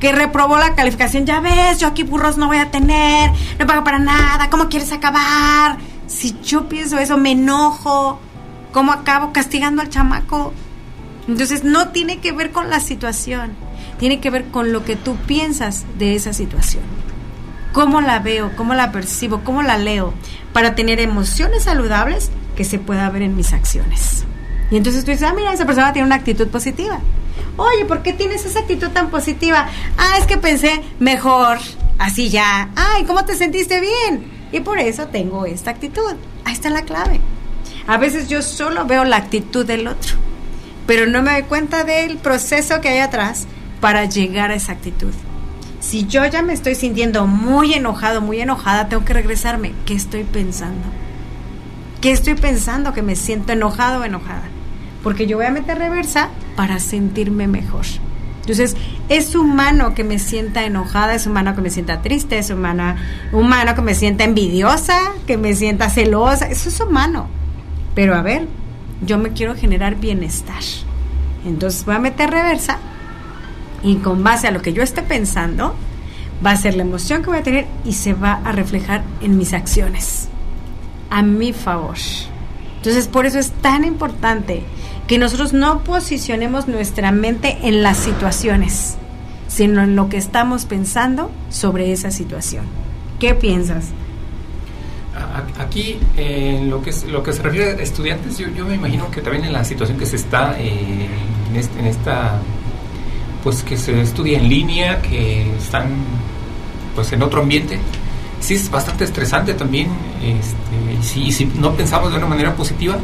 Que 0.00 0.12
reprobó 0.12 0.56
la 0.56 0.74
calificación, 0.74 1.26
ya 1.26 1.40
ves, 1.40 1.78
yo 1.78 1.86
aquí 1.86 2.02
burros 2.02 2.38
no 2.38 2.46
voy 2.46 2.56
a 2.56 2.70
tener, 2.70 3.30
no 3.58 3.66
pago 3.66 3.84
para 3.84 3.98
nada, 3.98 4.48
¿cómo 4.48 4.68
quieres 4.70 4.92
acabar? 4.92 5.76
Si 6.06 6.36
yo 6.42 6.68
pienso 6.68 6.98
eso, 6.98 7.18
me 7.18 7.32
enojo. 7.32 8.18
¿Cómo 8.72 8.92
acabo 8.92 9.32
castigando 9.32 9.82
al 9.82 9.90
chamaco? 9.90 10.54
Entonces 11.28 11.64
no 11.64 11.88
tiene 11.88 12.18
que 12.18 12.32
ver 12.32 12.50
con 12.50 12.70
la 12.70 12.80
situación, 12.80 13.52
tiene 13.98 14.20
que 14.20 14.30
ver 14.30 14.46
con 14.46 14.72
lo 14.72 14.84
que 14.84 14.96
tú 14.96 15.16
piensas 15.16 15.84
de 15.98 16.14
esa 16.14 16.32
situación 16.32 16.82
cómo 17.72 18.00
la 18.00 18.18
veo, 18.18 18.52
cómo 18.56 18.74
la 18.74 18.92
percibo, 18.92 19.42
cómo 19.44 19.62
la 19.62 19.78
leo, 19.78 20.12
para 20.52 20.74
tener 20.74 21.00
emociones 21.00 21.64
saludables 21.64 22.30
que 22.56 22.64
se 22.64 22.78
pueda 22.78 23.08
ver 23.10 23.22
en 23.22 23.36
mis 23.36 23.52
acciones. 23.52 24.24
Y 24.70 24.76
entonces 24.76 25.04
tú 25.04 25.10
dices, 25.10 25.28
ah, 25.28 25.34
mira, 25.34 25.52
esa 25.52 25.66
persona 25.66 25.92
tiene 25.92 26.06
una 26.06 26.16
actitud 26.16 26.48
positiva. 26.48 27.00
Oye, 27.56 27.84
¿por 27.84 28.02
qué 28.02 28.12
tienes 28.12 28.44
esa 28.44 28.60
actitud 28.60 28.88
tan 28.90 29.10
positiva? 29.10 29.68
Ah, 29.96 30.16
es 30.18 30.26
que 30.26 30.36
pensé 30.36 30.82
mejor, 30.98 31.58
así 31.98 32.28
ya. 32.28 32.70
Ay, 32.76 33.04
¿cómo 33.04 33.24
te 33.24 33.36
sentiste 33.36 33.80
bien? 33.80 34.30
Y 34.52 34.60
por 34.60 34.78
eso 34.78 35.08
tengo 35.08 35.46
esta 35.46 35.70
actitud. 35.70 36.14
Ahí 36.44 36.52
está 36.52 36.70
la 36.70 36.82
clave. 36.82 37.20
A 37.86 37.96
veces 37.98 38.28
yo 38.28 38.42
solo 38.42 38.86
veo 38.86 39.04
la 39.04 39.16
actitud 39.16 39.66
del 39.66 39.88
otro, 39.88 40.16
pero 40.86 41.06
no 41.06 41.22
me 41.22 41.32
doy 41.32 41.42
cuenta 41.42 41.84
del 41.84 42.18
proceso 42.18 42.80
que 42.80 42.88
hay 42.88 42.98
atrás 42.98 43.46
para 43.80 44.04
llegar 44.04 44.50
a 44.50 44.54
esa 44.54 44.72
actitud 44.72 45.12
si 45.80 46.06
yo 46.06 46.24
ya 46.26 46.42
me 46.42 46.52
estoy 46.52 46.74
sintiendo 46.74 47.26
muy 47.26 47.72
enojado, 47.72 48.20
muy 48.20 48.40
enojada, 48.40 48.88
tengo 48.88 49.04
que 49.04 49.14
regresarme. 49.14 49.72
¿Qué 49.86 49.94
estoy 49.94 50.24
pensando? 50.24 50.86
¿Qué 52.02 52.12
estoy 52.12 52.34
pensando 52.34 52.92
que 52.92 53.02
me 53.02 53.16
siento 53.16 53.52
enojado 53.52 54.00
o 54.00 54.04
enojada? 54.04 54.44
Porque 55.02 55.26
yo 55.26 55.38
voy 55.38 55.46
a 55.46 55.50
meter 55.50 55.78
reversa 55.78 56.28
para 56.54 56.78
sentirme 56.78 57.48
mejor. 57.48 57.86
Entonces, 58.40 58.76
es 59.08 59.34
humano 59.34 59.94
que 59.94 60.04
me 60.04 60.18
sienta 60.18 60.64
enojada, 60.64 61.14
es 61.14 61.26
humano 61.26 61.54
que 61.54 61.62
me 61.62 61.70
sienta 61.70 62.02
triste, 62.02 62.38
es 62.38 62.50
humano, 62.50 62.94
humano 63.32 63.74
que 63.74 63.82
me 63.82 63.94
sienta 63.94 64.24
envidiosa, 64.24 64.98
que 65.26 65.38
me 65.38 65.54
sienta 65.54 65.88
celosa, 65.88 66.46
eso 66.46 66.68
es 66.68 66.80
humano. 66.80 67.26
Pero 67.94 68.14
a 68.14 68.22
ver, 68.22 68.48
yo 69.06 69.18
me 69.18 69.32
quiero 69.32 69.54
generar 69.54 69.96
bienestar. 69.96 70.62
Entonces 71.46 71.86
voy 71.86 71.94
a 71.94 72.00
meter 72.00 72.30
reversa 72.30 72.78
y 73.82 73.96
con 73.96 74.22
base 74.22 74.48
a 74.48 74.50
lo 74.50 74.62
que 74.62 74.72
yo 74.72 74.82
esté 74.82 75.02
pensando, 75.02 75.74
va 76.44 76.52
a 76.52 76.56
ser 76.56 76.74
la 76.74 76.82
emoción 76.82 77.22
que 77.22 77.28
voy 77.28 77.38
a 77.38 77.42
tener 77.42 77.66
y 77.84 77.92
se 77.92 78.14
va 78.14 78.40
a 78.44 78.52
reflejar 78.52 79.02
en 79.20 79.36
mis 79.36 79.52
acciones. 79.52 80.28
A 81.10 81.22
mi 81.22 81.52
favor. 81.52 81.96
Entonces, 82.76 83.08
por 83.08 83.26
eso 83.26 83.38
es 83.38 83.50
tan 83.50 83.84
importante 83.84 84.62
que 85.06 85.18
nosotros 85.18 85.52
no 85.52 85.80
posicionemos 85.80 86.68
nuestra 86.68 87.12
mente 87.12 87.58
en 87.62 87.82
las 87.82 87.98
situaciones, 87.98 88.96
sino 89.48 89.82
en 89.82 89.96
lo 89.96 90.08
que 90.08 90.16
estamos 90.16 90.64
pensando 90.64 91.30
sobre 91.50 91.92
esa 91.92 92.10
situación. 92.10 92.64
¿Qué 93.18 93.34
piensas? 93.34 93.86
Aquí, 95.58 95.98
en 96.16 96.70
lo 96.70 96.80
que, 96.80 96.92
lo 97.08 97.22
que 97.22 97.32
se 97.32 97.42
refiere 97.42 97.72
a 97.72 97.82
estudiantes, 97.82 98.38
yo, 98.38 98.64
me 98.64 98.76
imagino 98.76 99.10
que 99.10 99.20
también 99.20 99.44
en 99.44 99.52
la 99.52 99.64
situación 99.64 99.98
que 99.98 100.06
se 100.06 100.16
está 100.16 100.54
eh, 100.58 101.08
en 101.52 101.86
esta 101.86 102.40
pues 103.42 103.62
que 103.62 103.76
se 103.76 104.00
estudia 104.00 104.38
en 104.38 104.48
línea, 104.48 105.02
que 105.02 105.54
están 105.56 105.88
pues 106.94 107.12
en 107.12 107.22
otro 107.22 107.42
ambiente. 107.42 107.78
Sí 108.40 108.54
es 108.54 108.70
bastante 108.70 109.04
estresante 109.04 109.54
también, 109.54 109.88
este, 110.22 111.18
y 111.18 111.32
si, 111.32 111.44
no 111.44 111.74
pensamos 111.74 112.10
de 112.10 112.18
una 112.18 112.26
manera 112.26 112.54
positiva, 112.54 112.96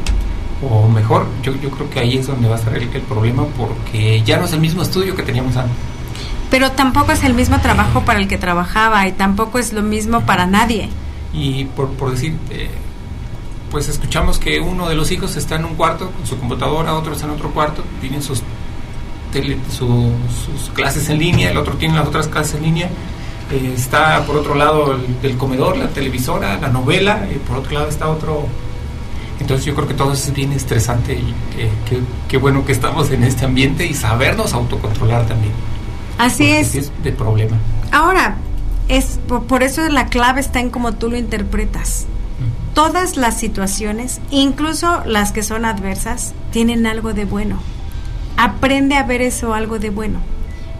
o 0.62 0.88
mejor, 0.88 1.26
yo, 1.42 1.54
yo 1.56 1.70
creo 1.70 1.90
que 1.90 2.00
ahí 2.00 2.16
es 2.16 2.26
donde 2.26 2.48
va 2.48 2.56
a 2.56 2.58
estar 2.58 2.74
el, 2.74 2.84
el, 2.84 3.02
problema 3.02 3.44
porque 3.58 4.22
ya 4.22 4.38
no 4.38 4.46
es 4.46 4.52
el 4.54 4.60
mismo 4.60 4.80
estudio 4.80 5.14
que 5.14 5.22
teníamos 5.22 5.56
antes. 5.56 5.76
Pero 6.50 6.72
tampoco 6.72 7.12
es 7.12 7.22
el 7.24 7.34
mismo 7.34 7.60
trabajo 7.60 8.02
para 8.04 8.18
el 8.18 8.28
que 8.28 8.38
trabajaba 8.38 9.06
y 9.06 9.12
tampoco 9.12 9.58
es 9.58 9.74
lo 9.74 9.82
mismo 9.82 10.22
para 10.22 10.46
nadie. 10.46 10.88
Y 11.34 11.64
por, 11.64 11.90
por 11.90 12.12
decir, 12.12 12.38
eh, 12.50 12.70
pues 13.70 13.88
escuchamos 13.88 14.38
que 14.38 14.60
uno 14.60 14.88
de 14.88 14.94
los 14.94 15.10
hijos 15.10 15.36
está 15.36 15.56
en 15.56 15.64
un 15.64 15.74
cuarto 15.74 16.10
con 16.10 16.26
su 16.26 16.38
computadora, 16.38 16.94
otro 16.94 17.12
está 17.12 17.26
en 17.26 17.32
otro 17.32 17.50
cuarto, 17.50 17.84
tienen 18.00 18.22
sus 18.22 18.42
sus 19.70 20.70
clases 20.74 21.08
en 21.08 21.18
línea, 21.18 21.50
el 21.50 21.56
otro 21.56 21.74
tiene 21.74 21.94
las 21.96 22.08
otras 22.08 22.28
clases 22.28 22.56
en 22.56 22.62
línea. 22.62 22.90
Eh, 23.50 23.74
está 23.76 24.24
por 24.26 24.36
otro 24.36 24.54
lado 24.54 24.94
el, 24.94 25.20
del 25.20 25.36
comedor, 25.36 25.76
la 25.76 25.88
televisora, 25.88 26.58
la 26.60 26.68
novela, 26.68 27.26
y 27.32 27.38
por 27.38 27.58
otro 27.58 27.72
lado 27.72 27.88
está 27.88 28.08
otro. 28.08 28.46
Entonces 29.38 29.66
yo 29.66 29.74
creo 29.74 29.86
que 29.86 29.94
todo 29.94 30.12
eso 30.12 30.28
es 30.28 30.34
bien 30.34 30.52
estresante 30.52 31.14
y 31.14 31.34
eh, 31.58 31.70
qué 32.28 32.36
bueno 32.38 32.64
que 32.64 32.72
estamos 32.72 33.10
en 33.10 33.22
este 33.22 33.44
ambiente 33.44 33.86
y 33.86 33.94
sabernos 33.94 34.54
autocontrolar 34.54 35.26
también. 35.26 35.52
Así 36.18 36.48
es. 36.48 36.74
es 36.74 36.92
de 37.04 37.12
problema. 37.12 37.58
Ahora, 37.92 38.36
es 38.88 39.20
por, 39.28 39.44
por, 39.44 39.62
eso 39.62 39.86
la 39.88 40.06
clave 40.06 40.40
está 40.40 40.60
en 40.60 40.70
cómo 40.70 40.92
tú 40.92 41.10
lo 41.10 41.16
interpretas. 41.16 42.06
Todas 42.74 43.16
las 43.16 43.38
situaciones, 43.38 44.20
incluso 44.30 45.02
las 45.06 45.32
que 45.32 45.42
son 45.42 45.64
adversas, 45.64 46.34
tienen 46.50 46.86
algo 46.86 47.14
de 47.14 47.24
bueno 47.24 47.58
aprende 48.36 48.96
a 48.96 49.02
ver 49.02 49.22
eso 49.22 49.54
algo 49.54 49.78
de 49.78 49.90
bueno. 49.90 50.20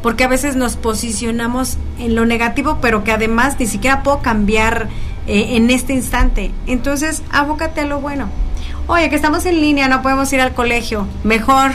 Porque 0.03 0.25
a 0.25 0.29
veces 0.29 0.57
nos 0.57 0.77
posicionamos 0.77 1.79
en 1.99 2.15
lo 2.15 2.27
negativo, 2.27 2.79
pero 2.81 3.03
que 3.03 3.13
además 3.13 3.57
ni 3.59 3.67
siquiera 3.67 4.03
puedo 4.03 4.21
cambiar 4.21 4.89
eh, 5.27 5.57
en 5.57 5.71
este 5.71 5.93
instante. 5.95 6.53
Entonces, 6.67 7.23
abócate 7.33 7.81
a 7.81 7.87
lo 7.87 8.01
bueno. 8.01 8.29
Oye, 8.87 9.11
que 9.11 9.17
estamos 9.17 9.47
en 9.47 9.61
línea, 9.61 9.89
no 9.89 10.03
podemos 10.03 10.33
ir 10.33 10.41
al 10.41 10.55
colegio. 10.55 11.09
Mejor. 11.25 11.73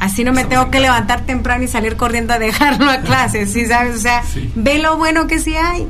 Así 0.00 0.24
no 0.24 0.32
me 0.32 0.44
tengo 0.44 0.70
que 0.70 0.80
levantar 0.80 1.20
temprano 1.20 1.62
y 1.62 1.68
salir 1.68 1.96
corriendo 1.96 2.32
a 2.32 2.38
dejarlo 2.38 2.90
a 2.90 3.00
clases, 3.02 3.52
¿sí 3.52 3.66
sabes? 3.66 3.96
O 3.96 4.00
sea, 4.00 4.22
ve 4.54 4.78
lo 4.78 4.96
bueno 4.96 5.26
que 5.28 5.38
sí 5.38 5.54
hay 5.54 5.86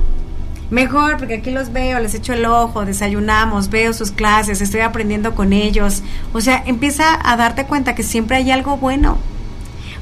mejor 0.73 1.19
porque 1.19 1.35
aquí 1.35 1.51
los 1.51 1.71
veo, 1.71 2.01
les 2.01 2.15
echo 2.15 2.33
el 2.33 2.47
ojo, 2.47 2.85
desayunamos, 2.85 3.69
veo 3.69 3.93
sus 3.93 4.11
clases, 4.11 4.61
estoy 4.61 4.81
aprendiendo 4.81 5.35
con 5.35 5.53
ellos. 5.53 6.03
O 6.33 6.41
sea, 6.41 6.63
empieza 6.67 7.19
a 7.23 7.37
darte 7.37 7.67
cuenta 7.67 7.95
que 7.95 8.03
siempre 8.03 8.39
hay 8.39 8.51
algo 8.51 8.79
bueno. 8.79 9.19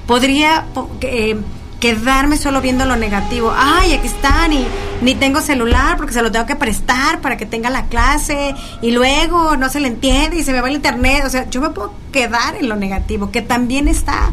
Podría 0.07 0.67
eh, 1.03 1.37
quedarme 1.81 2.37
solo 2.37 2.61
viendo 2.61 2.87
lo 2.87 2.95
negativo. 2.95 3.53
Ay, 3.55 3.95
aquí 3.95 4.07
están 4.07 4.53
y 4.53 4.65
ni 5.03 5.17
tengo 5.17 5.41
celular 5.41 5.97
porque 5.97 6.13
se 6.13 6.23
lo 6.23 6.31
tengo 6.31 6.47
que 6.47 6.57
prestar 6.57 7.21
para 7.21 7.37
que 7.37 7.47
tenga 7.47 7.68
la 7.68 7.87
clase 7.87 8.55
y 8.81 8.93
luego 8.93 9.57
no 9.57 9.68
se 9.71 9.81
le 9.81 9.89
entiende 9.89 10.37
y 10.37 10.45
se 10.45 10.53
me 10.53 10.61
va 10.61 10.68
el 10.68 10.77
internet. 10.77 11.25
O 11.27 11.31
sea, 11.31 11.51
yo 11.51 11.61
me 11.61 11.71
puedo 11.71 11.93
quedar 12.12 12.55
en 12.55 12.68
lo 12.68 12.77
negativo, 12.77 13.33
que 13.33 13.43
también 13.43 13.89
está. 13.89 14.31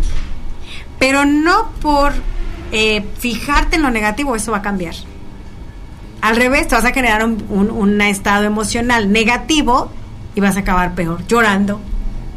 Pero 0.99 1.25
no 1.25 1.71
por 1.81 2.13
eh, 2.71 3.03
fijarte 3.17 3.77
en 3.77 3.81
lo 3.81 3.89
negativo, 3.89 4.35
eso 4.35 4.51
va 4.51 4.59
a 4.59 4.61
cambiar. 4.61 4.93
Al 6.21 6.35
revés, 6.35 6.67
te 6.67 6.75
vas 6.75 6.85
a 6.85 6.91
generar 6.91 7.23
un, 7.25 8.01
estado 8.01 8.43
emocional 8.43 9.11
negativo 9.11 9.91
y 10.35 10.41
vas 10.41 10.57
a 10.57 10.61
acabar 10.61 10.95
peor, 10.95 11.25
llorando, 11.27 11.79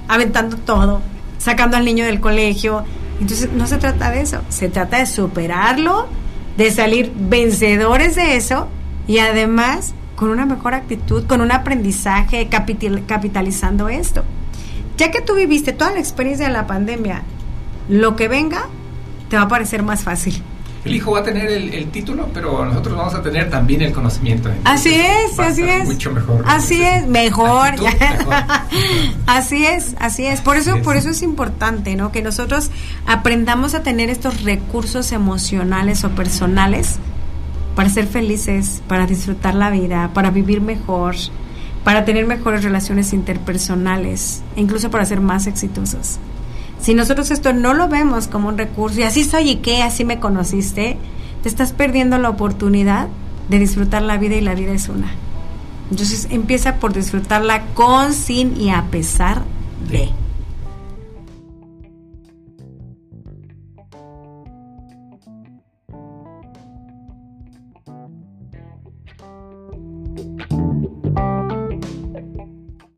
aventando 0.09 0.57
todo, 0.57 1.01
sacando 1.39 1.77
al 1.77 1.85
niño 1.85 2.05
del 2.05 2.21
colegio. 2.21 2.85
Entonces, 3.21 3.51
no 3.53 3.67
se 3.67 3.79
trata 3.79 4.11
de 4.11 4.21
eso, 4.21 4.43
se 4.49 4.69
trata 4.69 4.99
de 4.99 5.07
superarlo, 5.07 6.09
de 6.57 6.71
salir 6.71 7.13
vencedores 7.17 8.17
de 8.17 8.37
eso 8.37 8.69
y 9.07 9.19
además 9.19 9.95
con 10.15 10.29
una 10.29 10.45
mejor 10.45 10.75
actitud, 10.75 11.27
con 11.27 11.41
un 11.41 11.51
aprendizaje, 11.51 12.49
capitalizando 12.49 13.89
esto. 13.89 14.23
Ya 14.99 15.11
que 15.11 15.23
tú 15.23 15.35
viviste 15.35 15.73
toda 15.73 15.93
la 15.93 16.01
experiencia 16.01 16.47
de 16.47 16.53
la 16.53 16.67
pandemia, 16.67 17.23
lo 17.89 18.17
que 18.17 18.29
venga 18.29 18.67
te 19.31 19.37
va 19.37 19.43
a 19.43 19.49
parecer 19.49 19.83
más 19.83 20.03
fácil 20.03 20.43
el 20.85 20.95
hijo 20.95 21.13
va 21.13 21.21
a 21.21 21.23
tener 21.23 21.51
el, 21.51 21.91
título, 21.91 22.29
pero 22.33 22.65
nosotros 22.65 22.97
vamos 22.97 23.15
a 23.15 23.23
tener 23.23 23.51
también 23.51 23.83
el 23.83 23.93
conocimiento. 23.93 24.51
así 24.65 24.95
es, 24.95 25.39
así 25.39 25.63
es. 25.63 25.87
Mucho 25.87 26.11
mejor. 26.11 26.43
Así 26.47 26.83
es, 26.83 27.07
mejor. 27.07 27.75
así 29.27 29.67
es, 29.67 29.95
así 29.99 30.27
es. 30.27 30.41
Por 30.41 30.57
eso, 30.57 30.81
por 30.83 30.97
eso 30.97 31.11
es 31.11 31.23
importante, 31.23 31.97
¿no? 31.97 32.13
Que 32.13 32.23
nosotros 32.23 32.71
aprendamos 33.07 33.75
a 33.75 33.83
tener 33.83 34.09
estos 34.09 34.43
recursos 34.43 35.13
emocionales 35.13 36.05
o 36.05 36.11
personales 36.11 36.99
para 37.75 37.91
ser 37.91 38.07
felices, 38.07 38.83
para 38.89 39.07
disfrutar 39.07 39.55
la 39.55 39.71
vida, 39.71 40.11
para 40.15 40.31
vivir 40.31 40.63
mejor, 40.63 41.15
para 41.85 42.05
tener 42.05 42.27
mejores 42.27 42.65
relaciones 42.65 43.13
interpersonales, 43.13 44.43
e 44.57 44.61
incluso 44.61 44.91
para 44.91 45.05
ser 45.05 45.21
más 45.21 45.47
exitosos. 45.47 46.19
Si 46.81 46.95
nosotros 46.95 47.31
esto 47.31 47.53
no 47.53 47.75
lo 47.75 47.89
vemos 47.89 48.27
como 48.27 48.49
un 48.49 48.59
recurso 48.59 49.01
y 49.01 49.03
así 49.03 49.25
soy 49.25 49.51
y 49.51 49.57
qué, 49.57 49.83
así 49.83 50.05
me 50.05 50.19
conociste, 50.19 50.97
te 51.43 51.49
estás 51.49 51.73
perdiendo 51.73 52.19
la 52.19 52.31
oportunidad 52.31 53.09
de 53.49 53.59
disfrutar 53.59 54.03
la 54.03 54.17
vida 54.17 54.37
y 54.37 54.41
la 54.41 54.55
vida 54.55 54.73
es 54.73 54.89
una. 54.89 55.11
Entonces 55.91 56.29
empieza 56.31 56.77
por 56.77 56.93
disfrutarla 56.93 57.67
con, 57.75 58.13
sin 58.13 58.59
y 58.61 58.71
a 58.71 58.85
pesar 58.91 59.43
de. 59.91 60.11